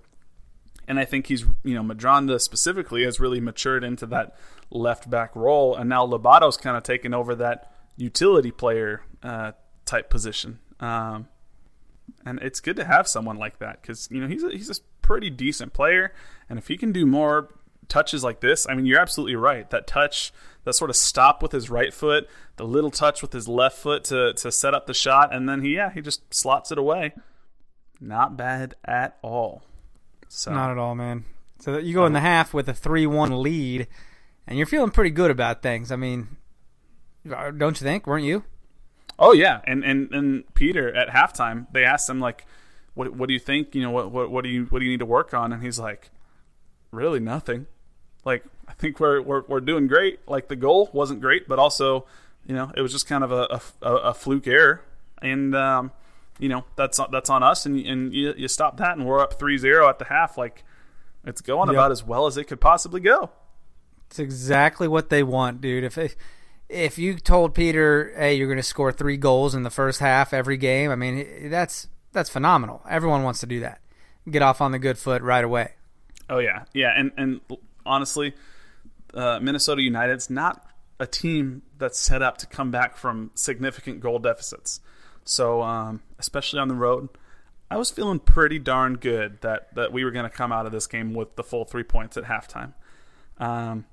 [0.87, 4.37] And I think he's, you know, Medranda specifically has really matured into that
[4.71, 9.53] left back role, and now Lobato's kind of taken over that utility player uh,
[9.85, 10.61] type position.
[10.79, 11.27] Um,
[12.25, 14.81] and it's good to have someone like that because you know he's a, he's a
[15.03, 16.13] pretty decent player,
[16.49, 17.49] and if he can do more
[17.91, 19.69] touches like this, I mean, you're absolutely right.
[19.71, 20.33] That touch,
[20.65, 24.05] that sort of stop with his right foot, the little touch with his left foot
[24.05, 27.13] to to set up the shot, and then he yeah he just slots it away.
[28.01, 29.63] Not bad at all.
[30.29, 31.25] So Not at all, man.
[31.59, 33.87] So you go in the half with a three-one lead,
[34.47, 35.93] and you're feeling pretty good about things.
[35.93, 36.37] I mean,
[37.31, 38.07] uh, don't you think?
[38.07, 38.45] Weren't you?
[39.19, 42.47] Oh yeah, and and and Peter at halftime they asked him like,
[42.95, 43.75] "What what do you think?
[43.75, 45.63] You know what what what do you what do you need to work on?" And
[45.63, 46.11] he's like,
[46.91, 47.67] "Really nothing.
[48.25, 50.21] Like I think we're we're we're doing great.
[50.29, 52.07] Like the goal wasn't great, but also,
[52.47, 54.83] you know, it was just kind of a a, a fluke error,
[55.23, 55.93] and um,
[56.39, 57.67] you know that's that's on us.
[57.67, 60.37] And and you, you stop that, and we're up 3-0 at the half.
[60.37, 60.65] Like
[61.25, 61.75] it's going Yep.
[61.75, 63.31] about as well as it could possibly go.
[64.07, 65.85] It's exactly what they want, dude.
[65.85, 66.17] If if,
[66.69, 70.33] if you told Peter, "Hey, you're going to score three goals in the first half
[70.35, 72.83] every game," I mean, that's that's phenomenal.
[72.89, 73.81] Everyone wants to do that.
[74.31, 75.75] Get off on the good foot right away.
[76.29, 77.41] Oh yeah, yeah, and and
[77.85, 78.35] honestly,
[79.15, 80.67] uh, Minnesota United's not
[80.99, 84.81] a team that's set up to come back from significant goal deficits.
[85.25, 87.09] So um, especially on the road,
[87.71, 90.73] I was feeling pretty darn good that that we were going to come out of
[90.73, 92.75] this game with the full three points at halftime.
[93.39, 93.87] Um,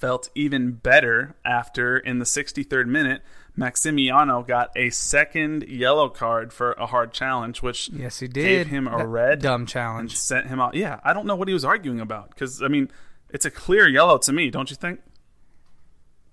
[0.00, 3.22] felt even better after in the 63rd minute
[3.58, 8.42] Maximiano got a second yellow card for a hard challenge which Yes, he did.
[8.44, 10.16] gave him a That red dumb and challenge.
[10.16, 10.74] sent him out.
[10.74, 12.90] Yeah, I don't know what he was arguing about because I mean,
[13.28, 15.00] it's a clear yellow to me, don't you think?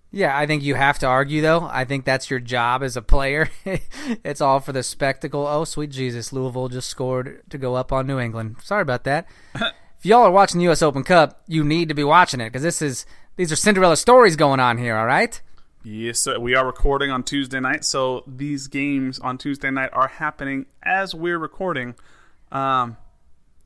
[0.10, 1.68] Yeah, I think you have to argue though.
[1.70, 3.50] I think that's your job as a player.
[4.24, 5.46] it's all for the spectacle.
[5.46, 8.58] Oh, sweet Jesus, Louisville just scored to go up on New England.
[8.64, 9.28] Sorry about that.
[9.56, 10.82] if y'all are watching the U.S.
[10.82, 13.06] Open Cup, you need to be watching it because this is
[13.38, 14.96] these are Cinderella stories going on here.
[14.98, 15.40] All right.
[15.84, 16.38] Yes, sir.
[16.40, 21.16] We are recording on Tuesday night, so these games on Tuesday night are happening as
[21.16, 21.96] we're recording.
[22.52, 22.98] Um,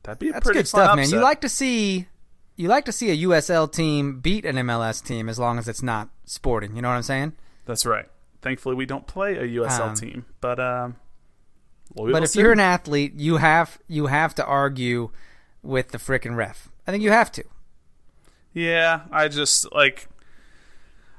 [0.04, 1.10] that'd be a That's pretty good fun stuff, man.
[1.10, 2.06] You like to see
[2.54, 5.82] you like to see a USL team beat an MLS team as long as it's
[5.82, 6.76] not sporting.
[6.76, 7.32] You know what I'm saying?
[7.64, 8.06] That's right.
[8.40, 10.96] Thankfully, we don't play a USL Um, team, but um,
[11.96, 15.10] Louisville But if City- you're an athlete, you have you have to argue
[15.62, 16.68] with the frickin' ref.
[16.86, 17.44] I think you have to.
[18.54, 20.08] Yeah, I just like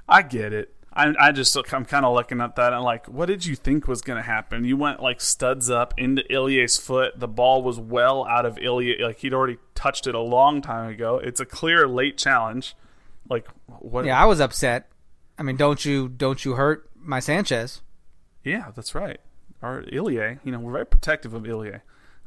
[0.08, 0.74] I get it.
[0.94, 3.88] I I just I'm kind of looking at that and like what did you think
[3.88, 4.64] was going to happen?
[4.66, 7.20] You went like studs up into Ilie's foot.
[7.20, 10.90] The ball was well out of Ilie like he'd already touched it a long time
[10.90, 11.18] ago.
[11.18, 12.76] It's a clear late challenge.
[13.30, 13.48] Like
[13.80, 14.90] what Yeah, I was upset.
[15.38, 17.82] I mean, don't you don't you hurt my Sanchez?
[18.44, 19.20] Yeah, that's right.
[19.62, 21.80] Our Ilie, you know, we're very protective of Ilie.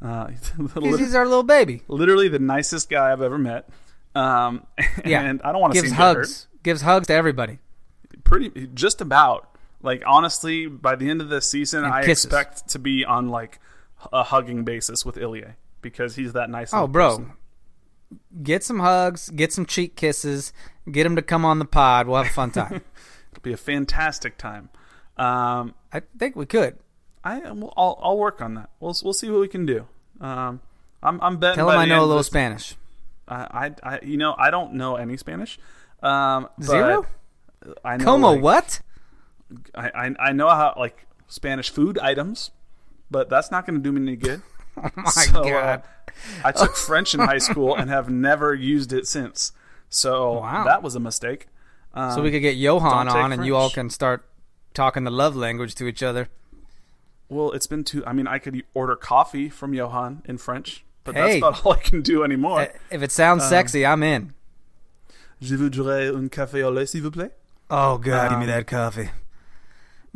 [0.03, 0.29] Uh,
[0.81, 1.83] He's, he's our little baby.
[1.89, 3.69] literally the nicest guy I've ever met.
[4.17, 4.67] Um,
[5.05, 6.17] Yeah, and I don't want to gives see him get hurt.
[6.19, 6.47] hugs.
[6.63, 7.59] Gives hugs to everybody.
[8.25, 9.51] pretty just about
[9.83, 12.25] like honestly by the end of the season And i kisses.
[12.25, 13.61] expect to be on like
[14.13, 17.33] a hugging basis with ilya because he's that nice Oh, bro, person.
[18.43, 20.53] get some hugs, get some cheek kisses,
[20.91, 22.07] get him to come on the pod.
[22.09, 22.81] We'll have a fun time.
[23.33, 24.71] it'll be a fantastic time
[25.19, 26.79] um I think we could.
[27.23, 29.87] i will I'll, I'll work on that we'll we'll see what we can do
[30.21, 30.61] um
[31.03, 32.75] i'm i'm betting Tell him I know a little Spanish.
[33.29, 35.59] I, I i you know i don't know any spanish
[36.03, 37.07] um Zero?
[37.85, 38.81] i know Como like, what?
[39.75, 42.51] I, I i know how like spanish food items
[43.11, 44.43] but that's not going to do me any good
[44.77, 45.83] Oh my So, uh, god.
[46.45, 49.53] I took French in high school and have never used it since.
[49.89, 50.65] So Wow.
[50.65, 51.49] that was a mistake.
[51.95, 54.29] Um, so we could get Yohan on, and you all can start
[54.75, 56.29] talking the love language to each other.
[57.31, 58.05] well, it's been too.
[58.07, 61.21] I mean, I could order coffee from Yohan in French, but Hey.
[61.23, 62.61] that's about all I can do anymore.
[62.61, 64.35] Uh, If it sounds Um, sexy, I'm in.
[65.41, 67.31] Je voudrais un café au lait, s'il vous plaît.
[67.71, 69.11] Oh god, give me that coffee.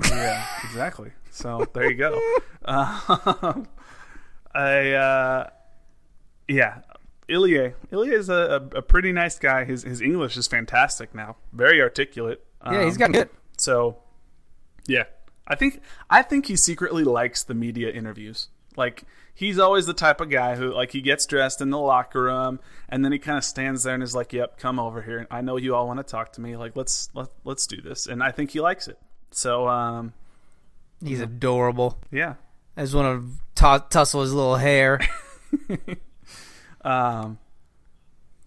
[0.08, 1.12] yeah, exactly.
[1.30, 2.18] So there you go.
[2.64, 3.66] Um,
[4.54, 5.50] I uh,
[6.48, 6.80] yeah,
[7.28, 7.74] Ilie.
[7.92, 8.34] Ilie is a,
[8.72, 9.64] a, a pretty nice guy.
[9.64, 11.36] His his English is fantastic now.
[11.52, 12.44] Very articulate.
[12.64, 13.30] Yeah, he's Um, got good.
[13.58, 13.98] So,
[14.86, 15.04] yeah,
[15.46, 18.48] I think I think he secretly likes the media interviews.
[18.76, 19.04] Like
[19.40, 22.60] he's always the type of guy who like he gets dressed in the locker room
[22.90, 25.26] and then he kind of stands there and is like, "Yep, come over here.
[25.30, 26.56] I know you all want to talk to me.
[26.58, 28.98] Like let's let, let's do this." And I think he likes it.
[29.30, 30.12] So, um,
[31.02, 31.98] He's adorable.
[32.10, 32.34] yeah.
[32.76, 33.22] I just want
[33.56, 35.00] to t- tussle his little hair.
[36.82, 37.38] Um,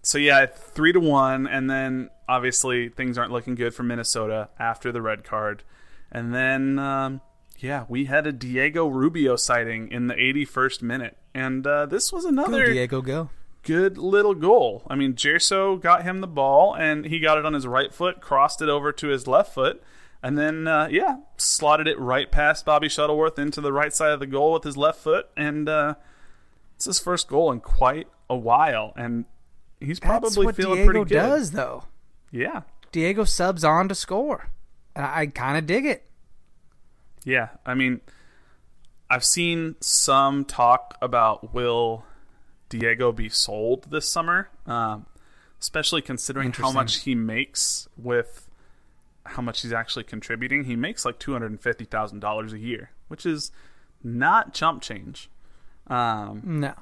[0.02, 4.90] so yeah, three to one, and then obviously things aren't looking good for Minnesota after
[4.90, 5.62] the red card,
[6.10, 7.20] and then um,
[7.58, 12.24] yeah, we had a Diego Rubio sighting in the 81st minute, and uh, this was
[12.24, 13.30] Go, another Diego, go.
[13.62, 14.82] good little goal.
[14.88, 18.20] I mean, Jerso got him the ball, and he got it on his right foot,
[18.20, 19.82] crossed it over to his left foot,
[20.22, 24.20] and then uh, yeah, slotted it right past Bobby Shuttleworth into the right side of
[24.20, 25.94] the goal with his left foot, and uh,
[26.76, 29.24] it's his first goal in quite a while, and
[29.80, 31.14] he's That's probably what feeling Diego pretty good.
[31.14, 31.84] does, though.
[32.30, 34.50] Yeah, Diego subs on to score.
[34.96, 36.04] I, I kind of dig it.
[37.24, 37.48] Yeah.
[37.64, 38.00] I mean,
[39.10, 42.04] I've seen some talk about will
[42.68, 45.06] Diego be sold this summer, um,
[45.60, 48.48] especially considering how much he makes with
[49.26, 50.64] how much he's actually contributing.
[50.64, 53.50] He makes like two hundred and fifty thousand dollars a year, which is
[54.02, 55.30] not chump change.
[55.86, 56.74] Um, No.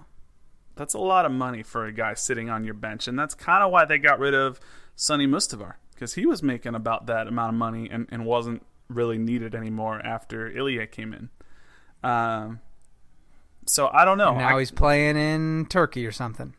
[0.76, 3.62] that's a lot of money for a guy sitting on your bench, and that's kind
[3.62, 4.58] of why they got rid of
[4.96, 9.18] Soni Mustivar because he was making about that amount of money and, and wasn't really
[9.18, 11.30] needed anymore after Ilie came in.
[12.08, 12.60] Um,
[13.66, 14.30] so I don't know.
[14.30, 16.54] And now I, he's playing in Turkey or something.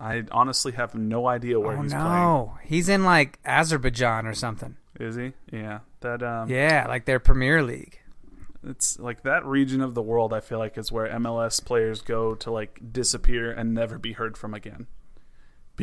[0.00, 2.06] I honestly have no idea where he's playing.
[2.06, 4.76] oh he's no, he's in like Azerbaijan or something.
[4.98, 5.32] Is he?
[5.52, 8.00] Yeah, that um, Yeah, like their Premier League.
[8.66, 10.32] it's like that region of the world.
[10.32, 14.36] I feel like is where MLS players go to like disappear and never be heard
[14.36, 14.86] from again.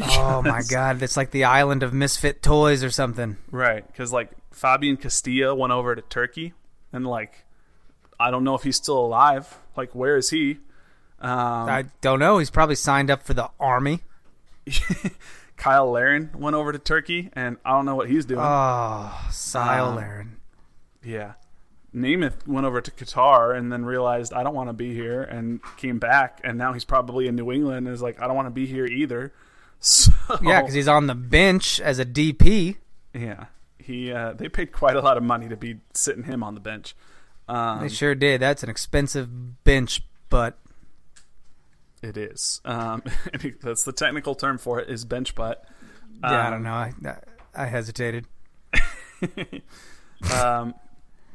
[0.02, 3.38] Oh my god, it's like the island of misfit toys or something.
[3.50, 6.54] Right, because like Fabian Castillo went over to Turkey,
[6.94, 7.46] and like
[8.20, 9.58] I don't know if he's still alive.
[9.76, 10.60] Like, where is he?
[11.20, 12.38] Um, I don't know.
[12.40, 14.02] He's probably signed up for the army.
[15.58, 18.42] Kyle Laren went over to Turkey, and I don't know what he's doing.
[18.44, 20.38] Oh, Sile Um, Laren.
[21.04, 21.34] yeah,
[21.96, 25.60] Németh went over to Qatar, and then realized I don't want to be here, and
[25.78, 27.86] came back, and now he's probably in New England.
[27.88, 29.34] And is like I don't want to be here either.
[29.84, 30.12] So
[30.44, 32.78] Yeah, because he's on the bench as a DP.
[33.16, 33.46] yeah,
[33.82, 36.60] he uh, they paid quite a lot of money to be sitting him on the
[36.60, 36.96] bench.
[37.48, 38.42] Um, they sure did.
[38.42, 40.58] That's an expensive bench, but
[42.02, 42.62] it is.
[42.66, 43.04] Um,
[43.62, 45.66] that's the technical term for it is bench butt.
[46.24, 46.74] Um, yeah, I don't know.
[46.74, 46.94] I
[47.56, 48.26] I hesitated.
[50.34, 50.74] um,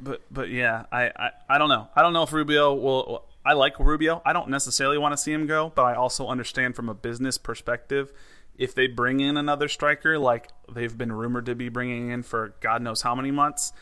[0.01, 1.89] but but yeah, I, I I don't know.
[1.95, 3.25] I don't know if Rubio will.
[3.45, 4.23] I like Rubio.
[4.25, 7.39] I don't necessarily want to see him go, but I also understand from a business
[7.39, 8.13] perspective
[8.59, 12.55] if they bring in another striker like they've been rumored to be bringing in for
[12.61, 13.73] God knows how many months,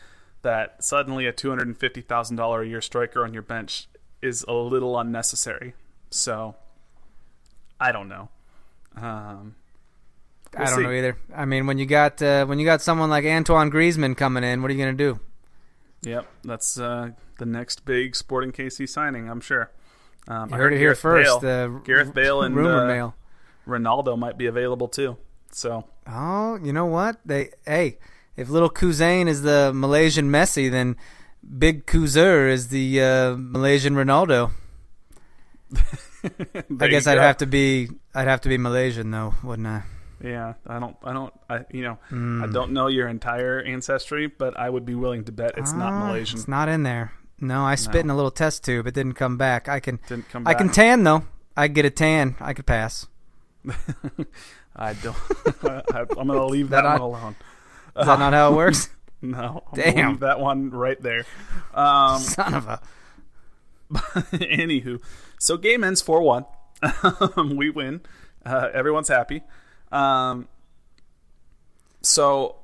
[0.41, 3.87] that suddenly a two hundred and fifty thousand dollar a year striker on your bench
[4.21, 5.73] is a little unnecessary.
[6.09, 6.55] So
[7.79, 8.29] I don't know.
[8.95, 9.55] Um,
[10.53, 10.83] we'll I don't see.
[10.83, 11.17] know either.
[11.33, 14.61] I mean, when you got uh, when you got someone like Antoine Griezmann coming in,
[14.61, 15.19] what are you going to do?
[16.01, 19.71] Yep, that's uh, the next big Sporting KC signing, I'm sure.
[20.27, 21.41] Um, I heard, it here first.
[21.41, 23.15] Bale, Gareth Bale and rumor uh, mail.
[23.67, 25.17] Ronaldo might be available too.
[25.51, 25.85] So.
[26.07, 27.17] Oh, you know what?
[27.25, 27.97] They hey,
[28.35, 30.97] if little Kuzain is the Malaysian Messi, then
[31.57, 34.51] Big Kuzer is the uh, Malaysian Ronaldo.
[36.79, 39.83] I guess I'd have to be I'd have to be Malaysian though, wouldn't I?
[40.23, 42.43] Yeah, I don't, I don't, I you know, mm.
[42.43, 45.77] I don't know your entire ancestry, but I would be willing to bet it's uh,
[45.77, 46.39] not ah, Malaysian.
[46.39, 47.11] It's not in there.
[47.39, 47.99] No, I spit no.
[48.01, 48.87] in a little test tube.
[48.87, 49.67] It didn't come back.
[49.67, 50.55] I can, didn't come back.
[50.55, 51.23] I can tan though.
[51.55, 52.35] I get a tan.
[52.39, 53.07] I could pass.
[54.75, 55.15] I don't.
[55.63, 57.35] I, am going to leave that, that one alone.
[57.97, 58.89] Is that not how it works?
[59.21, 59.63] no.
[59.71, 60.09] I'm Damn.
[60.09, 61.25] Leave that one right there.
[61.73, 62.81] Um, Son of a.
[63.93, 65.01] anywho,
[65.39, 66.45] so game ends four one.
[67.55, 68.01] we win.
[68.45, 69.43] Uh, everyone's happy.
[69.91, 70.47] Um,
[72.01, 72.57] so,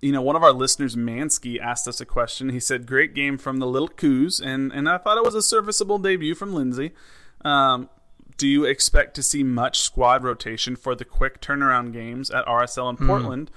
[0.00, 2.50] you know, one of our listeners, Mansky, asked us a question.
[2.50, 5.42] He said, "Great game from the Little Coos," and and I thought it was a
[5.42, 6.92] serviceable debut from Lindsey.
[7.44, 7.88] Um,
[8.38, 12.90] do you expect to see much squad rotation for the quick turnaround games at RSL
[12.90, 13.06] in mm.
[13.06, 13.50] Portland?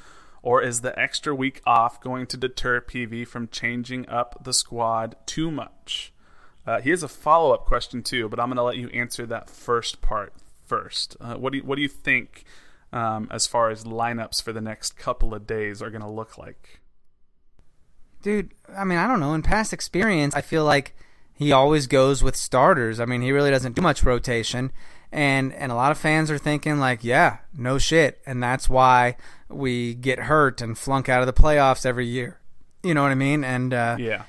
[0.44, 5.16] Or is the extra week off going to deter PV from changing up the squad
[5.28, 6.12] too much?
[6.66, 9.28] Uh, he has a follow up question too, but I'm going to let you answer
[9.28, 10.34] that first part
[10.66, 11.16] first.
[11.22, 12.44] Uh, what do you, what do you think
[12.92, 16.40] um, as far as lineups for the next couple of days are going to look
[16.40, 16.80] like?
[18.24, 19.36] Dude, I mean, I don't know.
[19.36, 20.96] In past experience, I feel like
[21.42, 23.00] he always goes with starters.
[23.00, 24.72] I mean, he really doesn't do much rotation.
[25.12, 29.18] And and a lot of fans are thinking like, yeah, no shit, and that's why
[29.50, 32.40] we get hurt and flunk out of the playoffs every year.
[32.84, 33.44] You know what I mean?
[33.44, 34.24] And uh, yeah,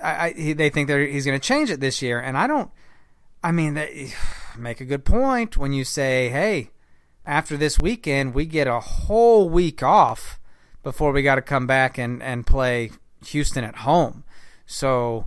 [0.00, 2.46] I, I he, they think that he's going to change it this year, and I
[2.46, 2.70] don't.
[3.42, 4.12] I mean, they
[4.56, 6.70] make a good point when you say, hey,
[7.26, 10.38] after this weekend, we get a whole week off
[10.84, 12.92] before we got to come back and, and play
[13.26, 14.24] Houston at home.
[14.66, 15.26] So,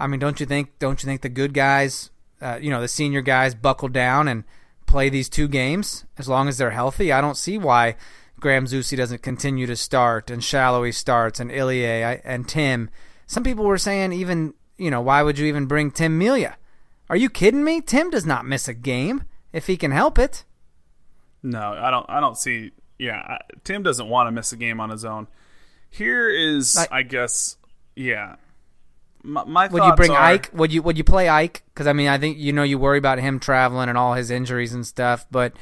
[0.00, 0.78] I mean, don't you think?
[0.78, 2.10] Don't you think the good guys,
[2.40, 4.44] uh, you know, the senior guys, buckle down and
[4.86, 7.12] play these two games as long as they're healthy?
[7.12, 7.96] I don't see why
[8.40, 11.84] Graham Zusi doesn't continue to start and Salloi starts and Ilie
[12.24, 12.90] and Tim.
[13.26, 16.56] Some people were saying even, you know, why would you even bring Tim Melia?
[17.08, 17.80] Are you kidding me?
[17.80, 20.44] Tim does not miss a game if he can help it.
[21.42, 22.06] No, I don't.
[22.08, 22.72] I don't see.
[22.98, 25.26] Yeah, Tim doesn't want to miss a game on his own.
[25.90, 27.56] Here is, I, I guess,
[27.96, 28.36] yeah.
[29.22, 30.50] My, my would you bring are, Ike?
[30.52, 31.62] Would you would you play Ike?
[31.66, 34.30] Because I mean, I think you know you worry about him traveling and all his
[34.30, 35.26] injuries and stuff.
[35.30, 35.52] But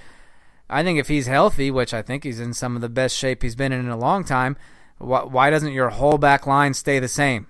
[0.70, 3.42] I think if he's healthy, which I think he's in some of the best shape
[3.42, 4.56] he's been in in a long time,
[4.98, 7.46] why, why doesn't your whole back line stay the same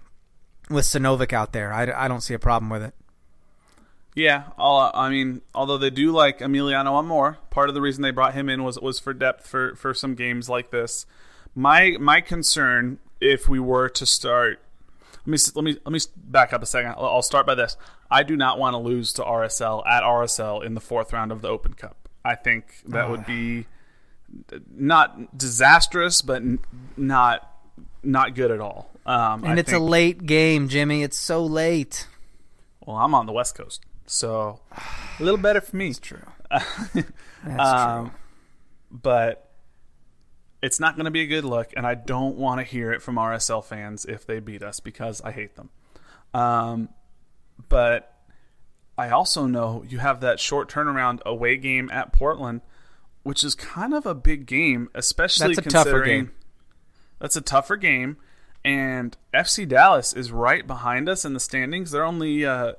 [0.71, 1.73] with Sinovic out there?
[1.73, 2.95] I, I don't see a problem with it.
[4.15, 8.11] Yeah, all, I mean, although they do like Emiliano Amor, part of the reason they
[8.11, 11.07] brought him in was was for depth for for some games like this.
[11.55, 14.61] My my concern, if we were to start,
[15.29, 16.95] me let me let me back up a second.
[16.97, 17.77] I'll start by this.
[18.11, 21.43] I do not want to lose to RSL at RSL in the fourth round of
[21.43, 22.09] the Open Cup.
[22.25, 23.11] I think that oh.
[23.11, 23.67] would be
[24.75, 26.43] not disastrous, but
[26.97, 27.53] not
[28.03, 28.91] not good at all.
[29.07, 31.03] Um, and I it's think, a late game, Jimmy.
[31.03, 32.07] It's so late.
[32.85, 33.85] Well, I'm on the West Coast.
[34.07, 34.61] So
[35.19, 35.89] a little better for me.
[35.89, 36.23] That's true.
[36.51, 37.05] That's
[37.47, 38.15] um, true.
[38.91, 39.48] But
[40.63, 43.03] it's not going to be a good look, and I don't want to hear it
[43.03, 45.71] from RSL fans if they beat us because I hate them.
[46.35, 46.89] Um,
[47.69, 48.15] but
[48.97, 52.63] I also know you have that short turnaround away game at Portland,
[53.23, 56.33] which is kind of a big game, especially that's a considering game.
[57.21, 58.17] that's a tougher game.
[58.65, 61.93] And FC Dallas is right behind us in the standings.
[61.93, 62.73] They're only uh,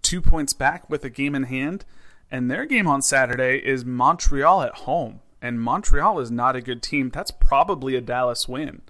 [0.00, 1.84] two points back with a game in hand.
[2.30, 5.20] And their game on Saturday is Montreal at home.
[5.42, 7.10] And Montreal is not a good team.
[7.10, 8.82] That's probably a Dallas win.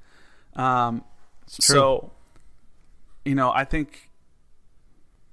[0.55, 1.05] Um,
[1.47, 2.13] so,
[3.25, 4.11] you know, I think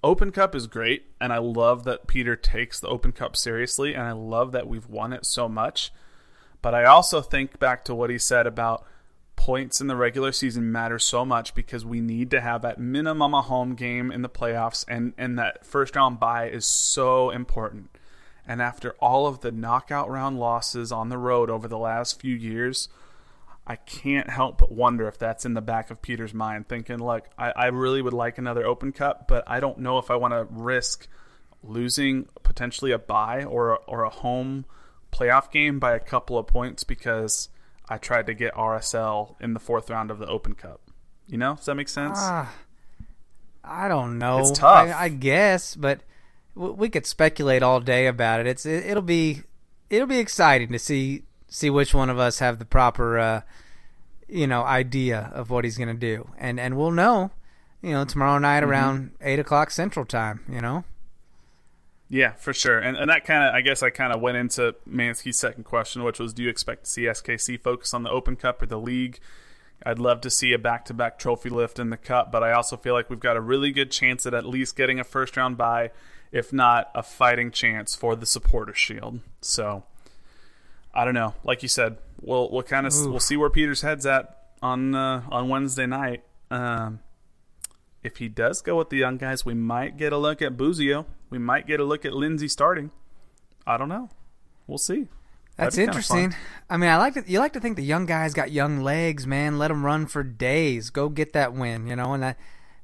[0.03, 1.05] Open Cup is great.
[1.20, 3.93] And I love that Peter takes the Open Cup seriously.
[3.93, 5.91] And I love that we've won it so much.
[6.61, 8.86] But I also think back to what he said about
[9.38, 13.34] points in the regular season matter so much because we need to have at minimum
[13.34, 17.89] a home game in the playoffs, and and that first round bye is so important.
[18.47, 22.33] And after all of the knockout round losses on the road over the last few
[22.33, 22.87] years,
[23.67, 27.27] I can't help but wonder if that's in the back of Peter's mind, thinking, look,
[27.37, 30.33] I, I really would like another Open Cup, but I don't know if I want
[30.33, 31.07] to risk
[31.61, 34.63] losing potentially a bye or a, or a home
[35.11, 37.49] playoff game by a couple of points because
[37.89, 40.79] I tried to get RSL in the fourth round of the Open Cup.
[41.27, 42.17] You know, does that make sense?
[42.21, 42.53] Ah,
[43.65, 44.39] I don't know.
[44.39, 44.87] It's tough.
[44.87, 45.99] I, I guess, but
[46.57, 48.47] we could speculate all day about it.
[48.47, 49.43] It's it, it'll be
[49.89, 53.41] it'll be exciting to see see which one of us have the proper uh,
[54.27, 57.31] you know idea of what he's gonna do, and and we'll know
[57.81, 58.71] you know tomorrow night Mm-hmm.
[58.71, 60.41] around eight o'clock Central Time.
[60.49, 60.83] You know.
[62.09, 62.79] Yeah, for sure.
[62.79, 66.03] And and that kind of I guess I kind of went into Mansky's second question,
[66.03, 68.79] which was do you expect to see SKC focus on the Open Cup or the
[68.79, 69.19] league?
[69.86, 72.93] I'd love to see a back-to-back trophy lift in the cup, but I also feel
[72.93, 75.91] like we've got a really good chance at at least getting a first round bye,
[76.32, 79.19] if not a fighting chance for the supporter shield.
[79.41, 79.84] So
[80.93, 81.36] I don't know.
[81.43, 85.23] Like you said, we'll we'll kind of we'll see where Peter's head's at on uh,
[85.30, 86.23] on Wednesday night.
[86.49, 87.01] Um,
[88.03, 91.05] if he does go with the young guys, we might get a look at Busio.
[91.30, 92.91] We might get a look at Lindsey starting.
[93.65, 94.09] I don't know.
[94.65, 95.07] We'll see.
[95.57, 96.35] That's That'd be kinda interesting.
[96.69, 99.25] I mean, I like to, you like to think the young guys got young legs,
[99.25, 99.57] man.
[99.57, 100.89] Let them run for days.
[100.91, 102.37] Go get that win, you know, and that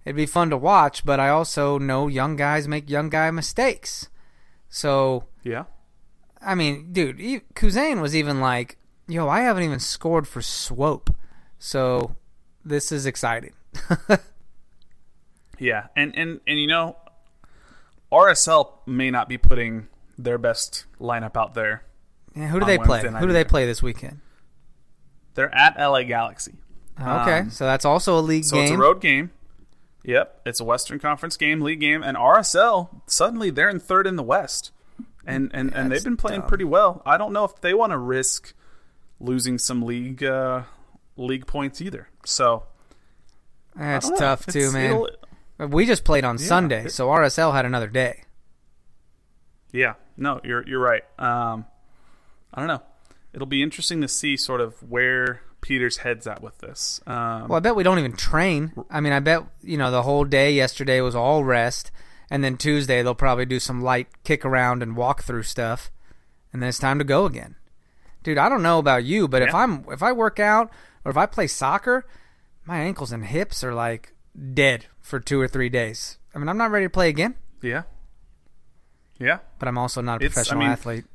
[0.05, 1.05] it'd be fun to watch.
[1.05, 4.09] But I also know young guys make young guy mistakes.
[4.69, 5.65] So Yeah.
[6.45, 7.19] I mean, dude,
[7.53, 11.15] Kuzain was even like, "Yo, I haven't even scored for Swope."
[11.57, 12.17] So
[12.65, 13.53] this is exciting.
[15.59, 15.88] Yeah.
[15.95, 16.97] And and and you know,
[18.11, 21.84] RSL may not be putting their best lineup out there.
[22.36, 23.02] Yeah, who do they play?
[23.08, 24.20] Who do they play this weekend?
[25.36, 26.54] They're at LA Galaxy.
[27.00, 28.50] Okay, Um, so that's also a league game.
[28.50, 28.64] So game.
[28.66, 29.32] it's a road game.
[30.04, 34.16] Yep, it's a Western Conference game, league game, and RSL suddenly they're in third in
[34.16, 34.72] the West,
[35.26, 36.50] and and, and they've been playing dumb.
[36.50, 37.02] pretty well.
[37.06, 38.54] I don't know if they want to risk
[39.20, 40.64] losing some league uh,
[41.16, 42.10] league points either.
[42.26, 42.64] So
[43.76, 45.06] That's tough too, man.
[45.70, 48.24] We just played on Yeah, Sunday, it- so RSL had another day.
[49.72, 51.04] Yeah, no, you're you're right.
[51.18, 51.66] Um,
[52.54, 52.82] I don't know.
[53.34, 57.01] It'll be interesting to see sort of where Peter's head's at with this.
[57.08, 58.74] Um, Well, I bet we don't even train.
[58.91, 61.89] I mean, I bet you know the whole day yesterday was all rest,
[62.30, 65.89] and then Tuesday they'll probably do some light kick around and walk through stuff,
[66.51, 67.56] and then it's time to go again.
[68.22, 70.70] Dude, I don't know about you, but if I'm if I work out
[71.04, 72.06] or if I play soccer,
[72.66, 74.14] my ankles and hips are like
[74.54, 76.18] dead for two or three days.
[76.36, 77.84] I mean, I'm not ready to play again, yeah,
[79.20, 79.39] yeah.
[79.60, 81.06] but I'm also not a It's- I professional mean- athlete.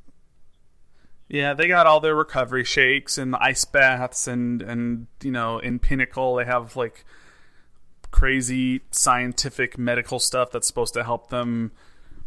[1.28, 5.78] Yeah, they got all their recovery shakes and ice baths and and you know in
[5.78, 7.04] Pinnacle they have like
[8.10, 11.70] crazy scientific medical stuff that's supposed to help them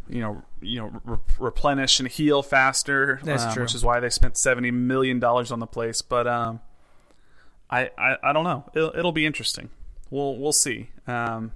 [0.07, 3.19] you know you know re- replenish and heal faster.
[3.23, 3.63] That's um, true.
[3.63, 6.01] Which is why they spent seventy million dollars on the place.
[6.01, 6.59] But um,
[7.69, 8.69] I, I I don't know.
[8.75, 9.69] It'll it'll be interesting.
[10.09, 10.89] We'll we'll see.
[11.07, 11.53] Um,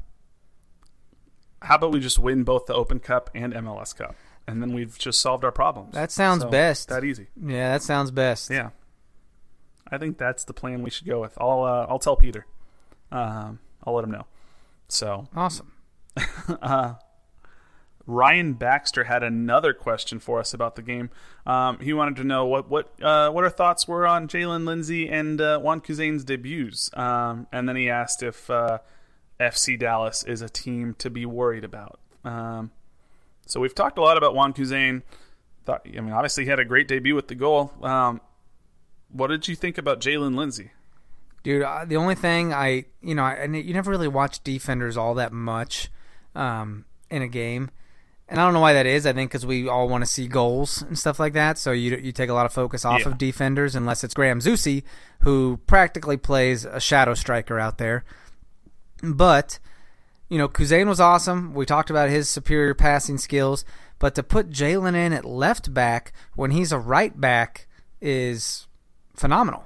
[1.62, 4.16] how about we just win both the Open Cup and MLS Cup,
[4.48, 5.93] and then we've just solved our problems.
[5.93, 6.89] That sounds So, best.
[6.89, 7.28] That easy.
[7.41, 8.50] Yeah, that sounds best.
[8.50, 8.70] Yeah,
[9.89, 11.38] I think that's the plan we should go with.
[11.39, 12.46] I'll uh, I'll tell Peter.
[13.12, 14.26] Um, I'll let him know.
[14.88, 15.72] So Awesome.
[18.08, 21.10] Ryan Baxter had another question for us about the game.
[21.48, 25.10] Um, he wanted to know what what uh, what our thoughts were on Jaylin Lindsey
[25.10, 28.78] and uh, Wan Kuzain's debuts, um, and then he asked if uh,
[29.39, 32.00] FC Dallas is a team to be worried about.
[32.24, 32.72] Um,
[33.46, 35.02] so we've talked a lot about Wan Kuzain.
[35.66, 37.74] Thought, I mean, obviously he had a great debut with the goal.
[37.82, 38.22] Um,
[39.12, 40.72] what did you think about Jaylin Lindsey?
[41.43, 45.14] Dude, uh, the only thing I, you know, I, you never really watch defenders all
[45.16, 45.89] that much
[46.36, 47.70] um, in a game,
[48.28, 49.06] and I don't know why that is.
[49.06, 51.96] I think because we all want to see goals and stuff like that, so you
[51.98, 53.10] you take a lot of focus off Yeah.
[53.10, 54.84] of defenders, unless it's Graham Zusi,
[55.20, 58.04] who practically plays a shadow striker out there.
[59.04, 59.60] But
[60.30, 61.53] you know, Kuzain was awesome.
[61.53, 63.63] We talked about his superior passing skills,
[63.99, 67.67] but to put Jaylin in at left back when he's a right back
[68.01, 68.67] is
[69.13, 69.65] phenomenal.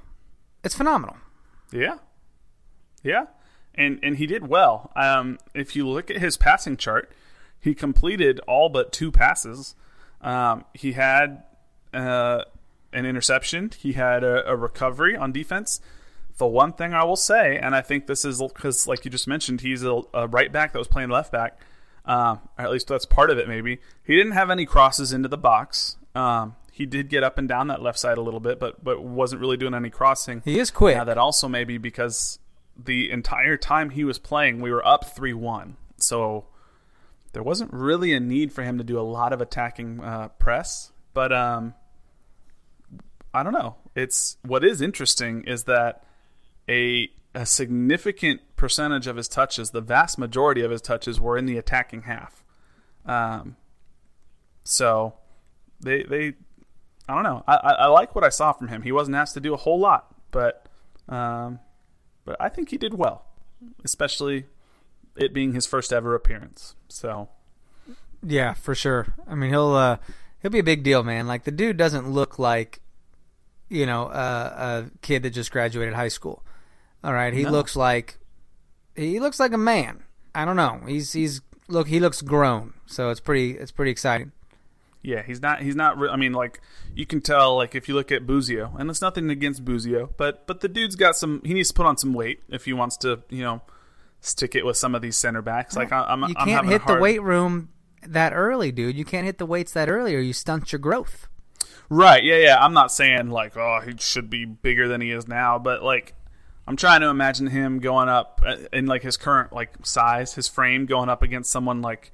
[0.63, 1.17] It's phenomenal.
[1.71, 1.97] Yeah,
[3.03, 3.25] yeah,
[3.75, 4.91] and and he did well.
[4.95, 7.11] Um, if you look at his passing chart,
[7.59, 9.75] he completed all but two passes.
[10.21, 11.43] Um, he had
[11.93, 12.43] uh,
[12.91, 13.71] an interception.
[13.77, 15.79] He had a, a recovery on defense.
[16.39, 19.27] The one thing I will say, and I think this is because, like you just
[19.27, 21.59] mentioned, he's a, a right back that was playing left back.
[22.05, 23.47] Um, or at least that's part of it.
[23.47, 25.97] Maybe he didn't have any crosses into the box.
[26.15, 29.03] Um, he did get up and down that left side a little bit, but but
[29.03, 30.41] wasn't really doing any crossing.
[30.45, 30.95] He is quick.
[30.95, 32.39] Now that also may be because
[32.75, 36.45] the entire time he was playing, we were up three one, so
[37.33, 40.93] there wasn't really a need for him to do a lot of attacking uh, press.
[41.13, 41.73] But um,
[43.33, 43.75] I don't know.
[43.93, 46.05] It's what is interesting is that
[46.69, 51.45] a a significant percentage of his touches, the vast majority of his touches, were in
[51.45, 52.43] the attacking half.
[53.05, 53.55] Um,
[54.63, 55.15] so
[55.79, 56.33] they they
[57.07, 57.43] I don't know.
[57.47, 58.83] I, I, like what I saw from him.
[58.83, 60.67] He wasn't asked to do a whole lot, but
[61.07, 61.59] um,
[62.23, 63.25] but I think he did well,
[63.83, 64.45] especially
[65.15, 66.75] it being his first ever appearance.
[66.87, 67.29] So
[68.23, 69.15] Yeah, for sure.
[69.27, 69.97] I mean, he'll uh,
[70.41, 71.25] he'll be a big deal, man.
[71.27, 72.79] Like the dude doesn't look like,
[73.69, 76.43] you know, a kid that just graduated high school.
[77.03, 77.51] All right, he No.
[77.51, 78.17] looks like
[78.95, 80.03] he looks like a man.
[80.35, 80.81] I don't know.
[80.87, 84.31] He's he's look he looks grown, so it's pretty it's pretty exciting.
[85.01, 85.61] Yeah, he's not.
[85.61, 85.97] He's not.
[85.97, 86.59] Re- I mean, like
[86.93, 90.45] you can tell, like if you look at Busio, and it's nothing against Busio, but
[90.45, 91.41] but the dude's got some.
[91.45, 93.61] He needs to put on some weight if he wants to, you know,
[94.19, 95.77] stick it with some of these center backs.
[95.77, 97.69] Like I, I'm, you I'm can't hit the hard- weight room
[98.05, 98.97] that early, dude.
[98.97, 101.29] You can't hit the weights that early, or you stunt your growth.
[101.89, 102.21] Right.
[102.23, 102.35] Yeah.
[102.37, 102.57] Yeah.
[102.63, 106.13] I'm not saying like, oh, he should be bigger than he is now, but like,
[106.69, 110.47] I'm trying to imagine him going up uh, in like his current like size, his
[110.47, 112.11] frame going up against someone like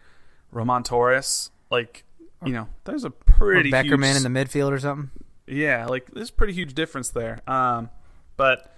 [0.52, 1.52] Roman Torres.
[1.70, 2.06] Like,
[2.46, 5.12] you know, there's a Or pretty Beckerman huge, in the midfield or something.
[5.46, 7.42] yeah, like there's a pretty huge difference there.
[7.50, 7.90] Um,
[8.38, 8.74] but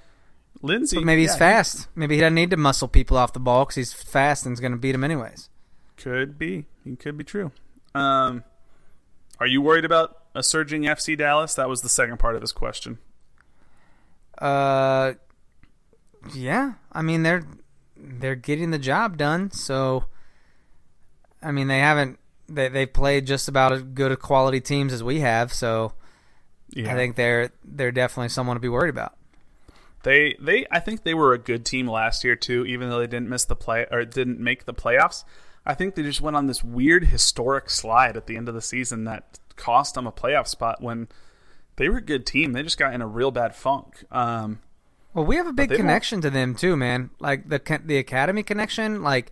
[0.64, 1.88] Lindsey, But maybe he's yeah, fast.
[1.96, 4.60] Maybe he doesn't need to muscle people off the ball because he's fast and is
[4.60, 5.50] going to beat them anyways.
[5.96, 6.66] Could be.
[6.84, 7.52] He could be true.
[7.94, 8.44] Um,
[9.40, 11.54] are you worried about a surging FC Dallas?
[11.54, 12.98] That was the second part of his question.
[14.40, 15.14] Uh,
[16.36, 16.74] yeah.
[16.92, 17.44] I mean they're
[17.96, 19.52] they're getting the job done.
[19.52, 20.06] So,
[21.42, 25.04] I mean they haven't they they've played just about as good a quality teams as
[25.04, 25.54] we have.
[25.54, 25.94] So
[26.70, 26.92] Yeah.
[26.92, 29.16] I think they're they're definitely someone to be worried about.
[30.04, 33.08] They they I think they were a good team last year too, even though they
[33.08, 35.24] didn't miss the play or didn't make the playoffs.
[35.66, 38.62] I think they just went on this weird historic slide at the end of the
[38.62, 41.10] season that cost them a playoff spot when
[41.76, 42.54] they were a good team.
[42.54, 44.06] They just got in a real bad funk.
[44.10, 44.60] Um,
[45.18, 47.09] Well, we have a big they won't- connection to them too, man.
[47.20, 49.32] Like the the academy connection, like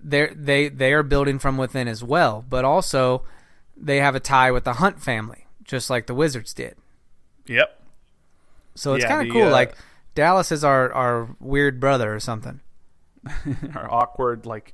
[0.00, 3.24] they they they are building from within as well, but also
[3.76, 6.76] they have a tie with the Hunt family, just like the Wizards did.
[7.48, 7.82] yep.
[8.76, 9.48] So it's Yeah, kind of cool.
[9.48, 9.74] uh, like
[10.14, 12.60] Dallas is our our weird brother or something.
[13.74, 14.72] Our awkward like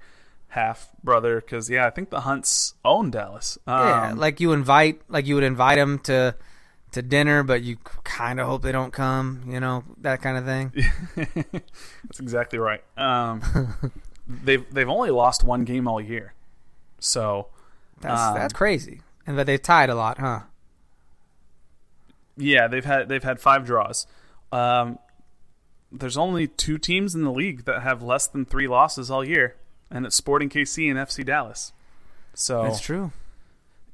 [0.49, 3.57] half brother because yeah, I think the Hunts own Dallas.
[3.67, 6.35] Um, yeah, like you invite like you would invite them to
[6.95, 9.43] to dinner, but you kind of hope they don't come.
[9.49, 10.73] You know that kind of thing.
[12.05, 12.83] That's exactly right.
[12.97, 13.43] Um,
[14.29, 16.35] they've they've only lost one game all year,
[16.99, 17.49] so
[18.01, 19.01] That's Um, that's crazy.
[19.27, 20.41] And but they've tied a lot, huh?
[22.37, 24.07] Yeah, they've had they've had five draws.
[24.53, 24.99] Um,
[25.91, 29.57] there's only two teams in the league that have less than three losses all year,
[29.91, 31.73] and it's Sporting KC and FC Dallas.
[32.35, 33.13] So That's true.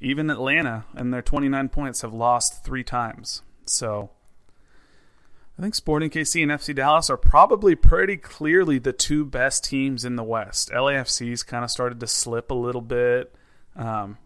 [0.00, 3.42] Even Atlanta and their 29 points have lost three times.
[3.64, 4.10] So
[5.58, 10.04] I think Sporting KC and FC Dallas are probably pretty clearly the two best teams
[10.04, 10.70] in the West.
[10.70, 13.34] LAFC's kind of started to slip a little bit.
[13.76, 14.16] Um,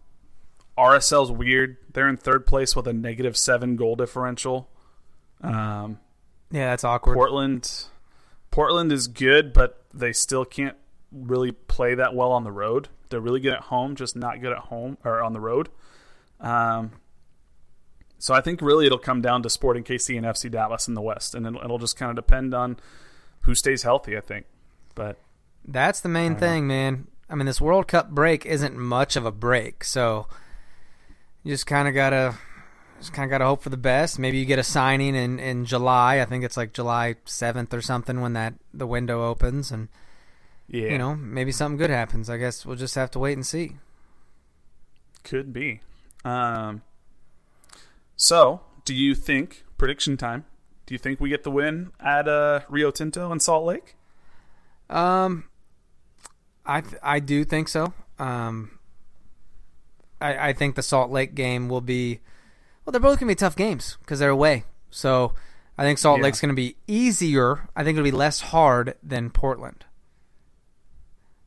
[0.77, 1.77] RSL's weird.
[1.91, 4.69] They're in third place with a negative seven goal differential.
[5.41, 5.99] Um,
[6.51, 7.15] Yeah, that's awkward.
[7.15, 7.85] Portland,
[8.51, 10.77] Portland is good, but they still can't
[11.11, 12.87] really play that well on the road.
[13.15, 15.69] They're really good at home, just not good at home or on the road.
[16.41, 16.91] Um,
[18.19, 21.01] so I think really it'll come down to Sporting KC and FC Dallas in the
[21.01, 22.75] West, and it'll, it'll just kind of depend on
[23.43, 24.17] who stays healthy.
[24.17, 24.47] I think,
[24.95, 25.17] but
[25.65, 27.07] That's the main thing, man.
[27.29, 30.27] I mean, this World Cup break isn't much of a break, so
[31.41, 32.35] you just kind of gotta,
[32.99, 34.19] just kind of gotta hope for the best.
[34.19, 36.19] Maybe you get a signing in in July.
[36.19, 39.87] I think it's like July seventh or something when that the window opens, and
[40.67, 42.29] yeah, you know maybe something good happens.
[42.29, 43.77] I guess we'll just have to wait and see.
[45.23, 45.81] could be.
[46.23, 46.81] Um,
[48.15, 50.45] so, do you think prediction time?
[50.85, 53.95] Do you think we get the win at uh, Rio Tinto and Salt Lake?
[54.89, 55.45] Um,
[56.65, 57.93] I th- I do think so.
[58.19, 58.77] Um,
[60.21, 62.19] I I think the Salt Lake game will be,
[62.85, 64.63] well, they're both gonna be tough games because they're away.
[64.91, 65.33] So
[65.77, 66.25] I think Salt Yeah.
[66.25, 67.67] Lake's gonna be easier.
[67.75, 69.85] I think it'll be less hard than Portland.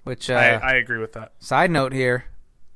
[0.09, 1.32] Which uh, I, I agree with that.
[1.38, 2.24] side note here,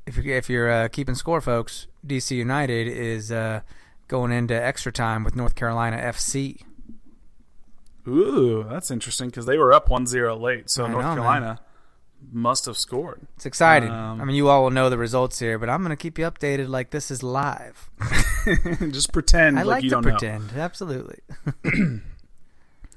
[0.06, 3.62] if you're if you're uh, keeping score, folks, DC United is uh,
[4.06, 6.60] going into extra time with North Carolina FC.
[8.06, 10.68] Ooh, that's interesting because they were up 1-0 late.
[10.68, 11.16] So I North know, man.
[11.16, 11.60] Carolina
[12.30, 13.26] must have scored.
[13.36, 13.88] It's exciting.
[13.88, 16.18] Um, I mean, you all will know the results here, but I'm going to keep
[16.18, 17.88] you updated like this is live.
[18.90, 20.52] Just pretend I like, like you to don't pretend.
[20.54, 21.20] Absolutely.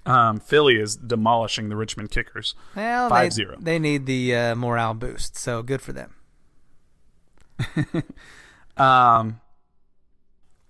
[0.06, 2.54] Um, Philly is demolishing the Richmond Kickers.
[2.76, 3.64] Well, they, 5-0.
[3.64, 6.14] they need the uh, morale boost, so good for them.
[8.78, 9.40] Um,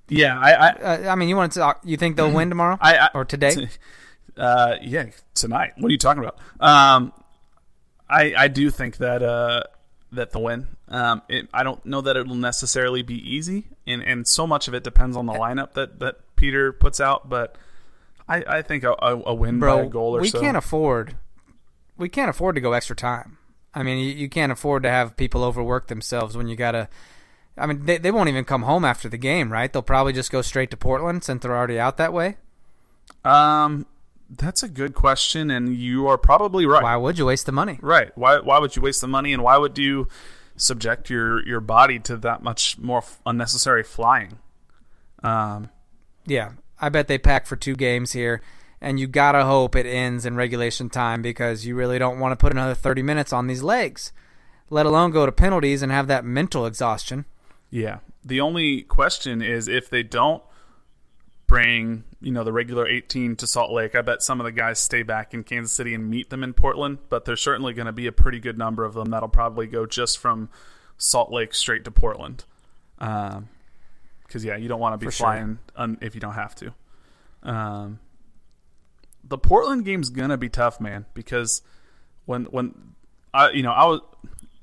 [0.09, 1.81] yeah, I, I, Uh, I mean, you want to talk?
[1.83, 3.67] You think they'll win tomorrow I, I or today?
[4.38, 5.73] Uh, yeah, tonight.
[5.77, 6.38] What are you talking about?
[6.59, 7.13] Um,
[8.07, 9.63] I I do think that uh
[10.11, 10.67] that the win.
[10.88, 14.75] Um, it, I don't know that it'll necessarily be easy, and and so much of
[14.75, 17.27] it depends on the lineup that that Peter puts out.
[17.29, 17.57] But
[18.28, 20.39] I I think a, a, win by a goal or we so.
[20.39, 21.15] can't afford.
[21.97, 23.38] We can't afford to go extra time.
[23.73, 26.89] I mean, you, you can't afford to have people overwork themselves when you gotta.
[27.57, 29.71] I mean, they they won't even come home after the game, right?
[29.71, 32.38] They'll probably just go straight to Portland since they're already out that way.
[33.23, 33.86] Um,
[34.30, 36.84] that's a good question, and you are probably right.
[36.84, 37.80] Why would you waste the money?
[37.82, 38.11] Right.
[38.17, 40.07] Why why would you waste the money and why would you
[40.57, 44.39] subject your your body to that much more f- unnecessary flying?
[45.23, 45.69] Um
[46.26, 48.41] Yeah, I bet they pack for two games here,
[48.82, 52.36] and you gotta hope it ends in regulation time because you really don't want to
[52.36, 54.11] put another 30 minutes on these legs,
[54.69, 57.26] let alone go to penalties and have that mental exhaustion.
[57.69, 57.99] yeah.
[58.28, 60.41] The only question is if they don't
[61.45, 64.80] bring, you know, the regular 18 to Salt Lake, I bet some of the guys
[64.80, 67.91] stay back in Kansas City and meet them in Portland, but there's certainly going to
[67.91, 70.49] be a pretty good number of them that'll probably go just from
[70.97, 72.45] Salt Lake straight to Portland.
[72.97, 73.49] Um
[74.30, 75.26] cuz yeah, you don't want to be For sure.
[75.28, 76.73] flying un- if you don't have to.
[77.43, 77.99] Um
[79.23, 81.61] the Portland game's gonna be tough, man, because
[82.26, 82.93] when when
[83.34, 84.01] I you know I was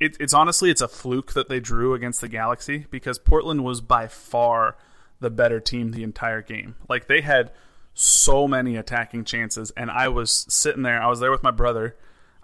[0.01, 3.81] it, it's honestly it's a fluke that they drew against the Galaxy because Portland was
[3.81, 4.77] by far
[5.21, 6.75] the better team the entire game.
[6.89, 7.53] Like they had
[7.95, 11.01] so many attacking chances, and I was sitting there.
[11.01, 11.95] I was there with my brother,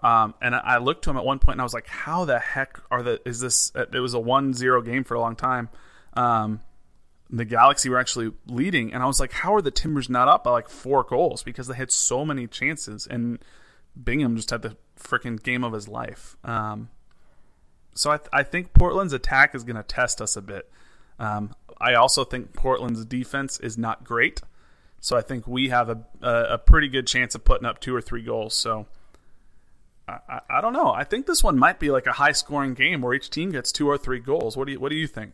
[0.01, 2.39] um, and I looked to him at one point, and I was like, "How the
[2.39, 3.19] heck are the?
[3.27, 3.71] Is this?
[3.75, 5.69] It was a 1-0 game for a long time."
[6.13, 6.61] Um,
[7.29, 10.43] the Galaxy were actually leading, and I was like, "How are the Timbers not up
[10.43, 13.39] by like four goals?" Because they had so many chances, and
[14.01, 16.37] Bingham just had the freaking game of his life.
[16.43, 16.89] Um,
[17.93, 20.71] so I, th- I think Portland's attack is going to test us a bit.
[21.19, 24.41] Um, I also think Portland's defense is not great,
[24.99, 27.95] so I think we have a, a, a pretty good chance of putting up two
[27.95, 28.55] or three goals.
[28.55, 28.87] So
[30.07, 30.91] I, I, I don't know.
[30.91, 33.71] I think this one might be like a high scoring game where each team gets
[33.71, 34.57] two or three goals.
[34.57, 35.33] What do you What do you think?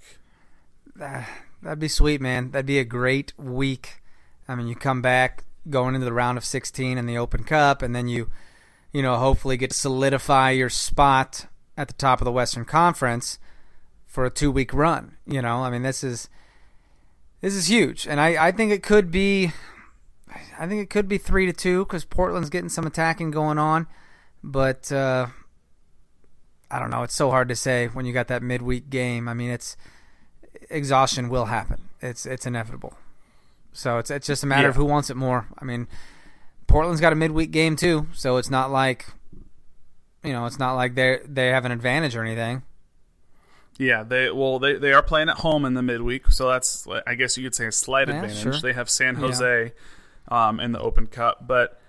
[1.66, 2.52] That'd be sweet, man.
[2.52, 4.04] That'd be a great week.
[4.48, 7.82] I mean, you come back going into the round of 16 in the Open Cup,
[7.82, 8.30] and then you,
[8.94, 13.40] you know, hopefully get to solidify your spot at the top of the Western Conference
[14.06, 15.18] for a two week run.
[15.26, 16.30] You know, I mean, this is
[17.42, 19.52] this is huge, and I, I think it could be,
[20.60, 23.88] I think it could be three to two because Portland's getting some attacking going on,
[24.44, 25.26] but uh,
[26.70, 27.02] I don't know.
[27.02, 29.28] It's so hard to say when you got that midweek game.
[29.28, 29.76] I mean, it's
[30.70, 31.82] exhaustion will happen.
[32.02, 32.94] It's it's inevitable.
[33.74, 34.70] So it's it's just a matter Yeah.
[34.70, 35.48] of who wants it more.
[35.60, 35.88] I mean,
[36.68, 39.06] Portland's got a midweek game too, so it's not like
[40.24, 42.64] you know, it's not like they they have an advantage or anything.
[43.78, 47.16] Yeah, they well they, they are playing at home in the midweek, so that's I
[47.16, 48.42] guess you could say a slight Yeah, advantage.
[48.42, 48.54] sure.
[48.54, 49.22] They have San Yeah.
[49.22, 49.74] Jose
[50.30, 51.80] um, in the Open Cup, but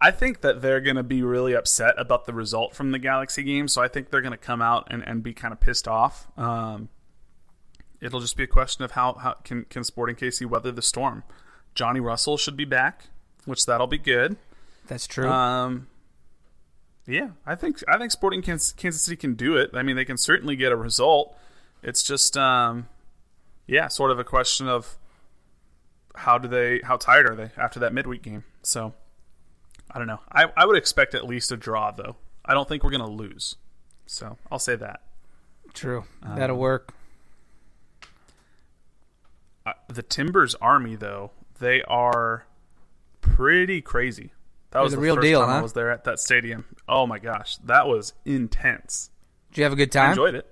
[0.00, 3.42] I think that they're going to be really upset about the result from the Galaxy
[3.42, 3.68] game.
[3.68, 6.26] So I think they're going to come out and, and be kind of pissed off.
[6.38, 6.88] Um,
[8.00, 11.22] it'll just be a question of how, how can can Sporting KC weather the storm.
[11.74, 13.06] Johnny Russell should be back,
[13.44, 14.36] which that'll be good.
[14.86, 15.28] That's true.
[15.28, 15.88] Um,
[17.06, 19.70] yeah, I think I think Sporting Kansas, Kansas City can do it.
[19.74, 21.36] I mean, they can certainly get a result.
[21.82, 22.88] It's just, um,
[23.66, 24.96] yeah, sort of a question of
[26.16, 28.42] how do they, how tired are they after that midweek game?
[28.62, 28.94] So,
[29.90, 30.20] I don't know.
[30.32, 32.16] I I would expect at least a draw though.
[32.44, 33.56] I don't think we're gonna lose.
[34.06, 35.02] So I'll say that.
[35.74, 36.04] true.
[36.22, 36.92] um, That'll work.
[39.66, 42.46] Uh, the Timbers Army though, they are
[43.20, 44.32] pretty crazy.
[44.70, 46.64] That They're was the real first deal, time I was there at that stadium.
[46.88, 49.10] Oh my gosh, that was intense.
[49.50, 50.10] Did you have a good I time?
[50.10, 50.46] enjoyed it.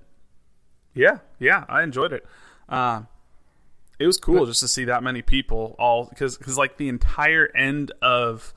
[0.94, 2.26] Yeah, yeah, I enjoyed it.
[2.68, 3.08] Um,
[3.98, 7.48] it was cool just to see that many people all because because like the entire
[7.54, 8.52] end of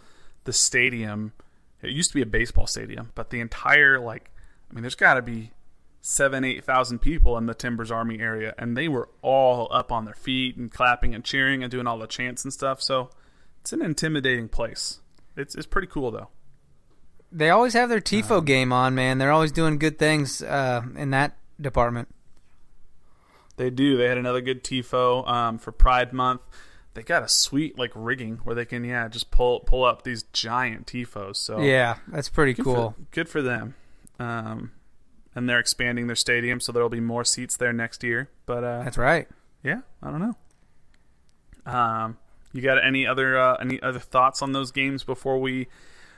[0.45, 1.33] the stadium,
[1.81, 4.31] it used to be a baseball stadium, but the entire like,
[4.71, 5.51] I mean, there's got to be
[6.09, 10.05] seven eight thousand people in the Timbers Army area, and they were all up on
[10.05, 12.81] their feet and clapping and cheering and doing all the chants and stuff.
[12.81, 13.09] So
[13.59, 14.99] it's an intimidating place.
[15.35, 16.29] It's it's pretty cool though.
[17.29, 19.17] They always have their tifo Um, game on, man.
[19.17, 22.07] They're always doing good things uh, in that department.
[23.57, 23.97] They do.
[23.97, 26.39] They had another good tifo um, for Pride Month.
[26.93, 30.23] They got a sweet like rigging where they can yeah just pull pull up these
[30.23, 31.35] giant tifos.
[31.35, 32.91] So Yeah, that's pretty good cool.
[32.91, 33.75] For, good for them.
[34.19, 34.71] Um,
[35.37, 38.27] and they're expanding their stadium, so there'll be more seats there next year.
[38.47, 39.27] But uh, That's right.
[39.63, 41.71] yeah, I don't know.
[41.71, 42.17] Um,
[42.53, 45.67] you got any other uh, any other thoughts on those games before we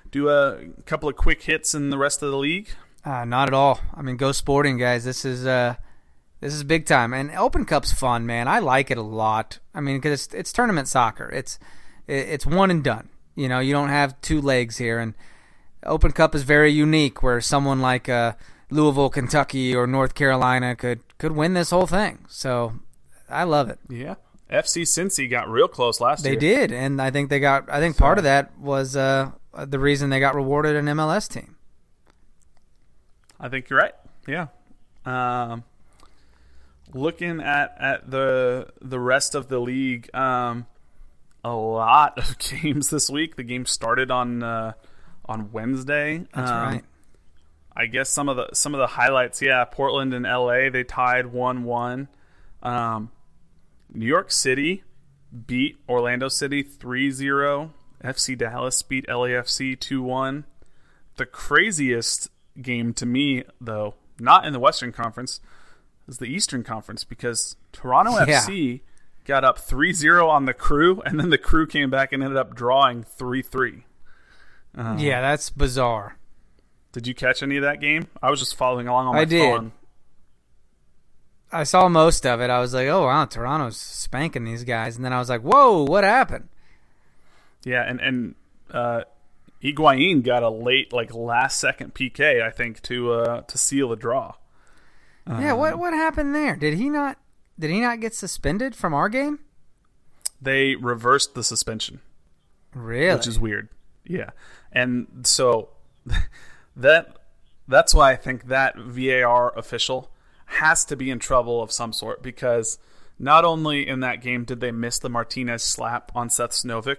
[0.10, 2.70] do a couple of quick hits in the rest of the league?
[3.04, 3.82] Uh, not at all.
[3.94, 5.04] I mean, go sporting, guys.
[5.04, 5.76] This is uh,
[6.40, 8.48] this is big time, and Open Cup's fun, man.
[8.48, 9.60] I like it a lot.
[9.76, 11.30] I mean, because it's, it's tournament soccer.
[11.30, 11.60] It's
[12.08, 13.10] it's one and done.
[13.36, 15.14] You know, you don't have two legs here, and
[15.84, 18.34] Open Cup is very unique, where someone like uh,
[18.70, 22.26] Louisville, Kentucky, or North Carolina could could win this whole thing.
[22.28, 22.74] So
[23.30, 23.80] I love it.
[23.90, 24.16] Yeah,
[24.52, 26.40] FC Cincy got real close last They year.
[26.40, 27.66] They did, and I think they got.
[27.72, 31.56] I think part of that was uh, the reason they got rewarded an MLS team.
[33.40, 33.94] I think you're right.
[34.28, 34.48] Yeah.
[35.06, 35.64] Um,
[36.94, 40.66] looking at, at the the rest of the league, um,
[41.44, 43.36] a lot of games this week.
[43.36, 44.74] The game started on uh,
[45.26, 46.26] on Wednesday.
[46.34, 46.84] That's Um, right.
[47.80, 49.42] I guess some of the some of the highlights.
[49.42, 52.10] Yeah, Portland and LA they tied one one.
[52.62, 53.12] Um,
[53.94, 54.84] New York City
[55.48, 57.70] beat Orlando City 3-0.
[58.04, 60.44] FC Dallas beat LAFC 2-1.
[61.16, 62.30] The craziest
[62.62, 65.40] game to me though, not in the Western Conference,
[66.08, 68.42] is the Eastern Conference because Toronto Yeah.
[68.42, 68.82] FC
[69.24, 72.56] got up 3-0 on the crew and then the crew came back and ended up
[72.56, 73.84] drawing 3-3.
[74.98, 76.18] yeah, that's bizarre.
[76.92, 78.08] Did you catch any of that game?
[78.22, 79.42] I was just following along on my I did.
[79.42, 79.72] phone.
[81.52, 82.50] I saw most of it.
[82.50, 85.84] I was like, "Oh wow, Toronto's spanking these guys," and then I was like, "Whoa,
[85.84, 86.48] what happened?"
[87.64, 88.36] Yeah, and and
[88.72, 89.02] uh,
[89.64, 93.96] Higuain got a late, like last second PK, I think, to uh, to seal the
[93.96, 94.34] draw.
[95.28, 96.56] yeah, what what happened there?
[96.56, 97.18] Did he not?
[97.58, 99.40] Did he not get suspended from our game?
[100.42, 102.00] They reversed the suspension,
[102.74, 103.14] Really?
[103.16, 103.68] which is weird.
[104.06, 104.30] Yeah,
[104.72, 105.70] and so
[106.80, 107.16] that
[107.68, 110.12] that's why I think that VAR official
[110.46, 112.80] has to be in trouble of some sort because
[113.20, 116.98] not only in that game did they miss the Martinez slap on Seth Sinovic,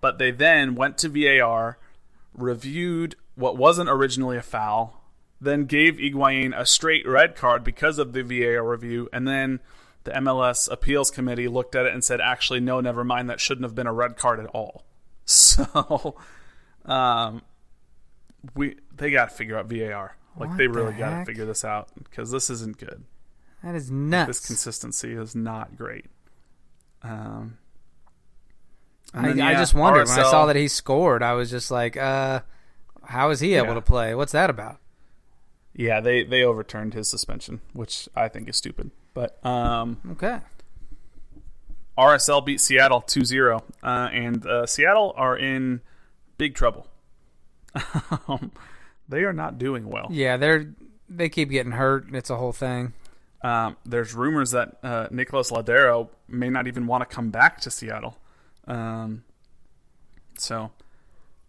[0.00, 1.78] but they then went to VAR,
[2.34, 5.04] reviewed what wasn't originally a foul,
[5.40, 9.60] then gave Higuain a straight red card because of the VAR review, and then
[10.04, 13.64] the MLS appeals committee looked at it and said, actually, no, never mind, that shouldn't
[13.64, 14.84] have been a red card at all.
[15.24, 16.16] So,
[16.84, 17.42] um,
[18.54, 20.16] we they got to figure out VAR.
[20.36, 23.04] Like What they the really got to figure this out because this isn't good.
[23.62, 24.26] that is nuts.
[24.38, 26.06] This consistency is not great.
[27.02, 27.58] Um,
[29.14, 31.22] I, then, I yeah, just wondered when I saw that he scored.
[31.22, 32.40] I was just like, "Uh,
[33.04, 33.74] how is he able Yeah.
[33.74, 34.14] to play?
[34.14, 34.78] What's that about?"
[35.74, 38.90] Yeah, they they overturned his suspension, which I think is stupid.
[39.14, 40.38] But um, Okay.
[41.98, 45.82] RSL beat Seattle 2-0, uh, and uh, Seattle are in
[46.38, 46.86] big trouble.
[49.12, 50.08] they are not doing well.
[50.10, 50.74] Yeah, they're
[51.08, 52.06] they keep getting hurt.
[52.12, 52.94] It's a whole thing.
[53.42, 57.70] Um, there's rumors that uh, Nicolas Lodeiro may not even want to come back to
[57.70, 58.16] Seattle.
[58.66, 59.24] Um,
[60.38, 60.70] so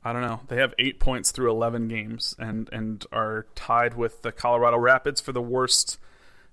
[0.04, 0.42] I don't know.
[0.48, 5.22] They have eight points through 11 games and, and are tied with the Colorado Rapids
[5.22, 6.00] for the worst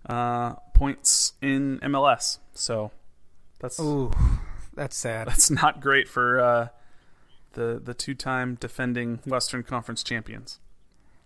[0.07, 2.39] uh, points in MLS.
[2.55, 2.93] So
[3.59, 4.13] that's Ooh,
[4.75, 5.27] that's sad.
[5.27, 6.69] that's not great for uh,
[7.55, 10.61] the the two time defending Western Conference champions.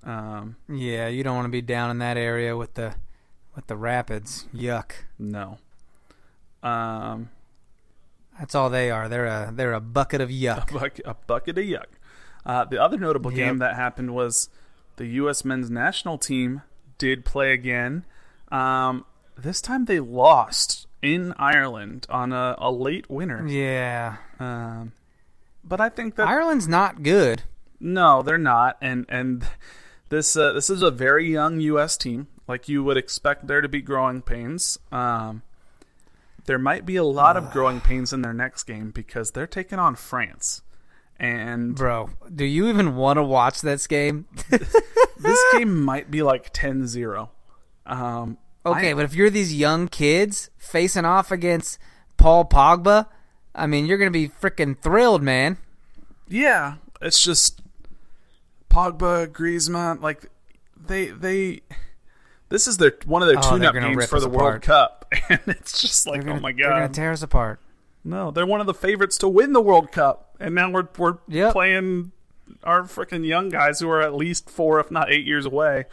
[0.04, 2.94] Um, Yeah, you don't want to be down in that area with the
[3.56, 4.46] with the rapids.
[4.54, 4.92] Yuck.
[5.18, 5.58] no.
[6.62, 7.30] Um,
[8.38, 9.08] That's all they are.
[9.08, 10.72] They're a they're a bucket of yuck.
[10.72, 11.86] buck, a bucket of yuck.
[12.44, 13.36] Uh, the other notable Yep.
[13.38, 14.48] game that happened was
[14.96, 15.44] the U.S.
[15.44, 16.62] men's national team
[16.98, 18.04] did play again.
[18.52, 19.04] Um,
[19.36, 23.46] this time they lost in Ireland on a, a late winner.
[23.46, 24.16] Yeah.
[24.38, 24.92] Um,
[25.64, 27.42] but I think that Ireland's not good.
[27.80, 29.46] no, they're not, and and
[30.08, 31.96] this uh, this is a very young U.S.
[31.96, 32.28] team.
[32.46, 34.78] Like you would expect there to be growing pains.
[34.92, 35.42] Um,
[36.46, 39.78] there might be a lot of growing pains in their next game because they're taking
[39.78, 40.60] on France,
[41.18, 44.26] and Bro, do you even want to watch this game?
[44.50, 47.28] this game might be like 10-0.
[47.86, 51.78] Um, Okay, I- but if you're these young kids facing off against
[52.18, 53.06] Paul Pogba,
[53.54, 55.56] I mean, you're going to be freaking thrilled, man.
[56.28, 57.60] yeah, it's just
[58.74, 60.26] Pogba, Griezmann, like
[60.86, 61.60] they they.
[62.48, 64.42] This is their one of their Oh, tune-up games for the apart.
[64.42, 67.60] World Cup, and it's just like, gonna, oh my god, They're gonna tear us apart.
[68.04, 71.18] no, they're one of the favorites to win the World Cup, and now we're we're
[71.28, 71.52] Yep.
[71.52, 72.12] playing
[72.62, 75.84] our freaking young guys who are at least four, if not eight years away.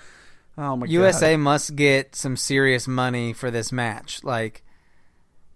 [0.57, 4.23] Oh my USA god, USA must get some serious money for this match.
[4.23, 4.63] Like,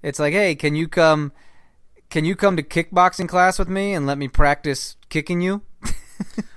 [0.02, 1.34] it's like, hey, can you come?
[2.10, 5.64] Can you come to kickboxing class with me and let me practice kicking you?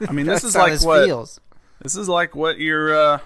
[0.09, 1.41] I mean, this is like this what feels.
[1.83, 3.19] This is like what your uh,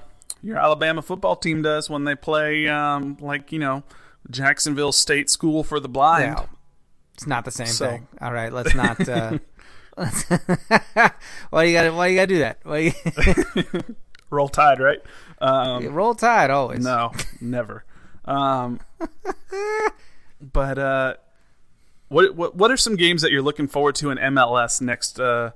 [0.42, 3.82] your Alabama football team does when they play, um, like you know,
[4.30, 6.36] Jacksonville State School for the Blind.
[6.38, 6.46] Yeah.
[7.14, 8.08] It's not the same So- thing.
[8.20, 9.08] All right, let's not.
[9.08, 9.38] Uh,
[9.96, 10.24] let's
[11.50, 12.58] why you got Why you got to do that?
[12.62, 12.92] Why you,
[14.30, 14.98] Roll Tide, right?
[15.38, 16.84] Um, roll tide always.
[16.84, 17.10] No,
[17.40, 17.84] never.
[18.24, 18.78] Um,
[20.40, 21.14] but uh,
[22.08, 25.50] what what what are some games that you're looking forward to in MLS next uh,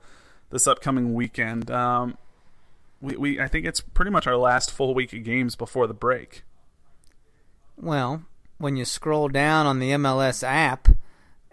[0.51, 1.71] this upcoming weekend?
[1.71, 2.17] Um,
[3.01, 5.95] we, we I think it's pretty much our last full week of games before the
[5.95, 6.43] break.
[7.77, 8.25] Well,
[8.59, 10.89] when you scroll down on the MLS app,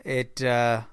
[0.06, 0.84] it uh,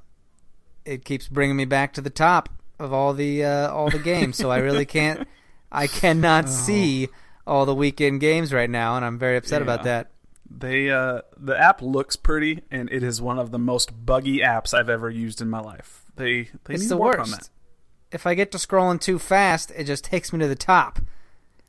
[0.85, 2.49] it keeps bringing me back to the top
[2.79, 4.37] of all the uh, all the games.
[4.37, 5.27] so I really can't,
[5.71, 7.09] I cannot see
[7.47, 10.11] all the weekend games right now, and I'm very upset about that.
[10.51, 14.75] They uh, the app looks pretty, and it is one of the most buggy apps
[14.75, 16.05] I've ever used in my life.
[16.17, 17.33] They they It's need the to work worst.
[17.33, 17.49] on that.
[18.13, 20.99] If I get to scrolling too fast, it just takes me to the top.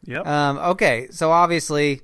[0.05, 0.25] Yep.
[0.25, 2.01] Um, okay, so obviously,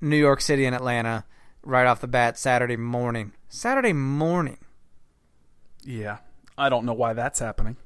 [0.00, 1.24] New York City and Atlanta
[1.62, 3.32] right off the bat Saturday morning.
[3.48, 4.58] Saturday morning.
[5.84, 6.18] Yeah,
[6.56, 7.76] I don't know why that's happening.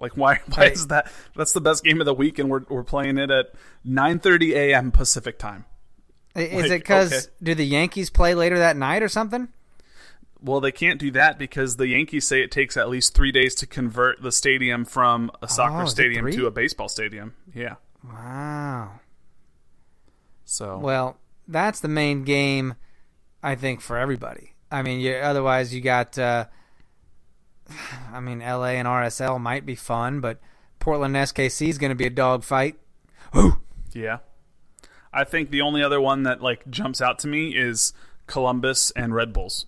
[0.00, 0.40] Like, why?
[0.54, 1.10] Why is that?
[1.36, 3.52] That's the best game of the week, and we're we're playing it at
[3.86, 4.90] 9:30 a.m.
[4.90, 5.66] Pacific time.
[6.34, 7.26] Is Like, it because okay.
[7.42, 9.48] do the Yankees play later that night or something?
[10.44, 13.54] Well, they can't do that because the Yankees say it takes at least three days
[13.56, 17.34] to convert the stadium from a soccer Oh, stadium to a baseball stadium.
[17.54, 17.76] Yeah.
[18.06, 19.00] Wow.
[20.44, 21.16] So Well,
[21.48, 22.74] that's the main game,
[23.42, 24.52] I think, for everybody.
[24.70, 26.44] I mean, you, otherwise you got, uh,
[28.12, 30.40] I mean, LA and RSL might be fun, but
[30.78, 32.78] Portland SKC is going to be a dogfight.
[33.94, 34.18] yeah,
[35.10, 37.94] I think the only other one that like jumps out to me is
[38.26, 39.64] Columbus and Red Bulls.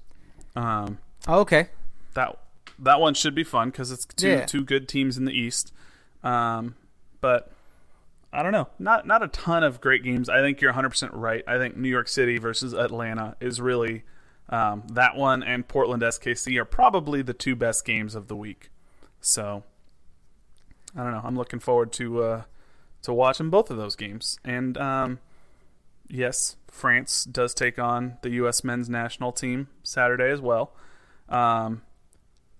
[0.56, 0.98] Um,
[1.28, 1.68] Okay.
[2.14, 2.38] that
[2.78, 4.46] that one should be fun because it's two Yeah.
[4.46, 5.72] two good teams in the East.
[6.22, 6.74] Um,
[7.20, 7.50] but
[8.32, 10.28] I don't know, not not a ton of great games.
[10.28, 11.42] I think you're 100 percent right.
[11.46, 14.04] I think New York City versus Atlanta is really
[14.48, 18.70] um, that one, and Portland SKC are probably the two best games of the week.
[19.20, 19.64] So
[20.96, 21.22] I don't know.
[21.24, 22.42] I'm looking forward to uh,
[23.02, 24.38] to watching both of those games.
[24.44, 25.18] And um,
[26.08, 28.62] yes, France does take on the U.S.
[28.64, 30.72] men's national team Saturday as well.
[31.28, 31.82] Um,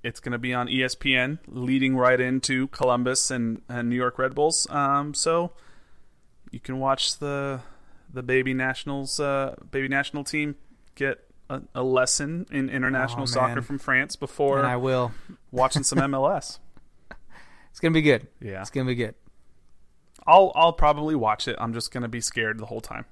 [0.02, 4.34] it's going to be on ESPN, leading right into Columbus and, and New York Red
[4.34, 4.66] Bulls.
[4.70, 5.52] Um, so
[6.50, 7.60] you can watch the
[8.12, 10.54] the baby nationals, uh, baby national team
[10.94, 11.18] get
[11.50, 15.12] a, a lesson in international Oh, soccer from France before And I will.
[15.50, 16.58] watching some MLS.
[17.70, 18.28] It's going to be good.
[18.40, 19.14] Yeah, It's going to be good.
[20.26, 21.56] I'll I'll probably watch it.
[21.58, 23.04] I'm just going to be scared the whole time.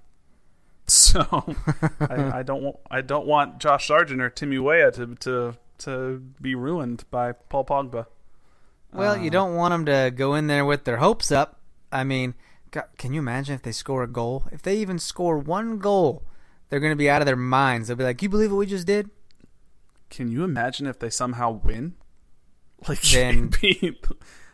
[0.87, 1.55] So
[2.01, 6.19] I, I don't want I don't want Josh Sargent or Timmy Weah to to to
[6.43, 8.07] be ruined by Paul Pogba.
[8.93, 9.23] Well, Uh.
[9.23, 11.59] you don't want them to go in there with their hopes up.
[11.91, 12.35] I mean,
[12.71, 14.45] God, can you imagine if they score a goal?
[14.53, 16.23] If they even score one goal,
[16.69, 17.89] they're going to be out of their minds.
[17.89, 19.09] They'll be like, "You believe what we just did?"
[20.11, 21.95] Can you imagine if they somehow win?
[22.87, 23.51] Like Then-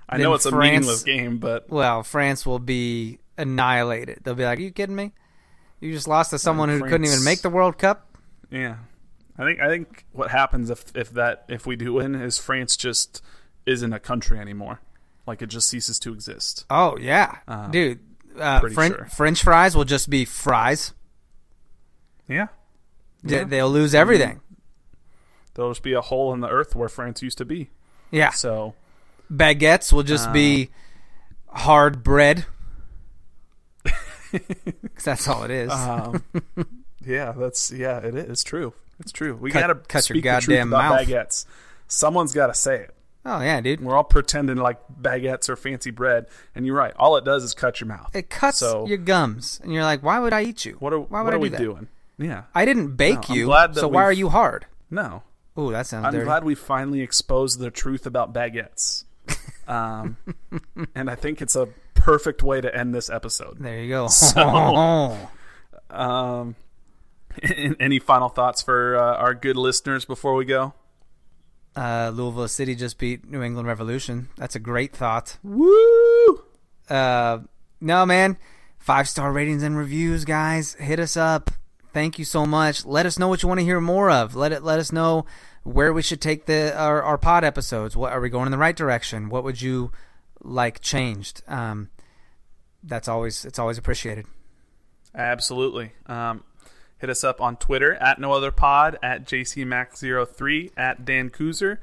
[0.08, 4.20] I know it's a France- meaningless game, but Well, France will be annihilated.
[4.22, 5.12] They'll be like, "Are you kidding me?
[5.80, 8.06] You just lost to someone who couldn't even make the World Cup."
[8.50, 8.76] yeah,
[9.38, 12.76] I think I think what happens if if that if we do win is France
[12.76, 13.22] just
[13.66, 14.80] isn't a country anymore.
[15.26, 16.64] Like it just ceases to exist.
[16.70, 18.00] Oh yeah, Uh, dude.
[18.38, 19.06] Uh, pretty Fren- sure.
[19.06, 20.92] French fries will just be fries.
[22.28, 22.46] Yeah,
[23.24, 23.44] They- Yeah.
[23.44, 24.40] They'll lose everything.
[25.54, 27.70] there'll just be a hole in the earth where France used to be.
[28.10, 28.74] Yeah, So
[29.32, 30.32] baguettes will just Uh.
[30.32, 30.70] be
[31.48, 32.46] hard bread.
[35.00, 35.70] 'Cause that's all it is.
[35.72, 36.22] Um,
[37.06, 38.28] yeah, that's yeah, it is.
[38.28, 38.74] It's true.
[38.98, 39.34] It's true.
[39.34, 41.06] We Cut- gotta cut your speak the truth goddamn about mouth.
[41.08, 41.46] baguettes.
[41.88, 42.94] Someone's got to say it.
[43.24, 43.80] oh yeah, dude.
[43.80, 46.92] We're all pretending like baguettes are fancy bread, and you're right.
[46.96, 48.14] All it does is cut your mouth.
[48.14, 50.76] It cuts So- your gums, and you're like, "Why would I eat you?
[50.80, 51.58] What are Why would what I do we that?
[51.58, 51.88] doing?
[52.18, 54.66] Yeah, I didn't bake No, you, so why are you hard?
[54.90, 55.22] no.
[55.56, 56.08] Oh, that sounds good.
[56.08, 56.24] I'm dirty.
[56.26, 59.04] glad we finally exposed the truth about baguettes,
[59.70, 60.16] um,
[60.94, 63.58] and I think it's a perfect way to end this episode.
[63.60, 64.08] There you go.
[64.08, 65.16] So-
[65.90, 66.54] Um,
[67.80, 70.72] any final thoughts for uh, our good listeners before we go?
[71.76, 74.28] uh, Louisville City just beat New England Revolution.
[74.36, 75.38] That's a great thought.
[75.42, 76.42] Woo!
[76.88, 77.38] Uh,
[77.80, 78.36] no, man.
[78.78, 80.74] Five star ratings and reviews, guys.
[80.74, 81.50] Hit us up.
[81.92, 82.84] Thank you so much.
[82.86, 84.36] Let us know what you want to hear more of.
[84.36, 84.62] Let it.
[84.62, 85.26] Let us know
[85.62, 87.96] where we should take the our, our pod episodes.
[87.96, 89.28] What are we going in the right direction?
[89.28, 89.92] What would you
[90.42, 91.42] like changed?
[91.46, 91.90] Um,
[92.82, 94.26] that's always it's always appreciated.
[95.14, 95.92] Absolutely.
[96.06, 96.44] Um,
[96.98, 101.78] hit us up on Twitter at no other pod at jcmax03 at Dan Kuzer.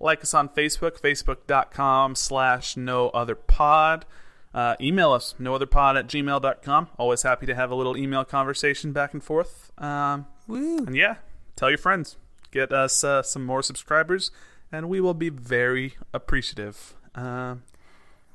[0.00, 4.04] Like us on Facebook, facebook.com slash no other pod.
[4.52, 6.88] Uh, email us, no other pod at gmail.com.
[6.98, 9.70] Always happy to have a little email conversation back and forth.
[9.78, 10.78] Um, Woo.
[10.78, 11.16] and yeah,
[11.56, 12.16] tell your friends.
[12.52, 14.30] Get us uh, some more subscribers,
[14.70, 16.94] and we will be very appreciative.
[17.14, 17.64] Um,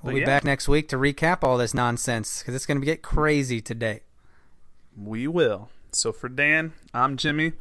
[0.04, 2.86] We'll be yeah, back next week to recap all this nonsense because it's going to
[2.86, 4.02] get crazy today.
[4.96, 5.70] We will.
[5.92, 7.54] So for Dan, I'm Jimmy.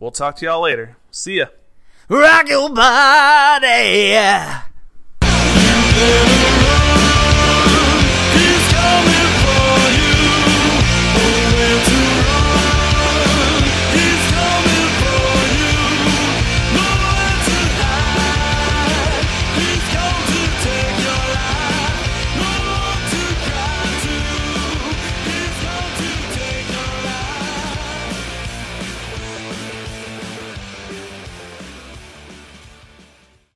[0.00, 0.96] We'll talk to y'all later.
[1.10, 1.46] See ya.
[2.08, 4.16] Rock your body.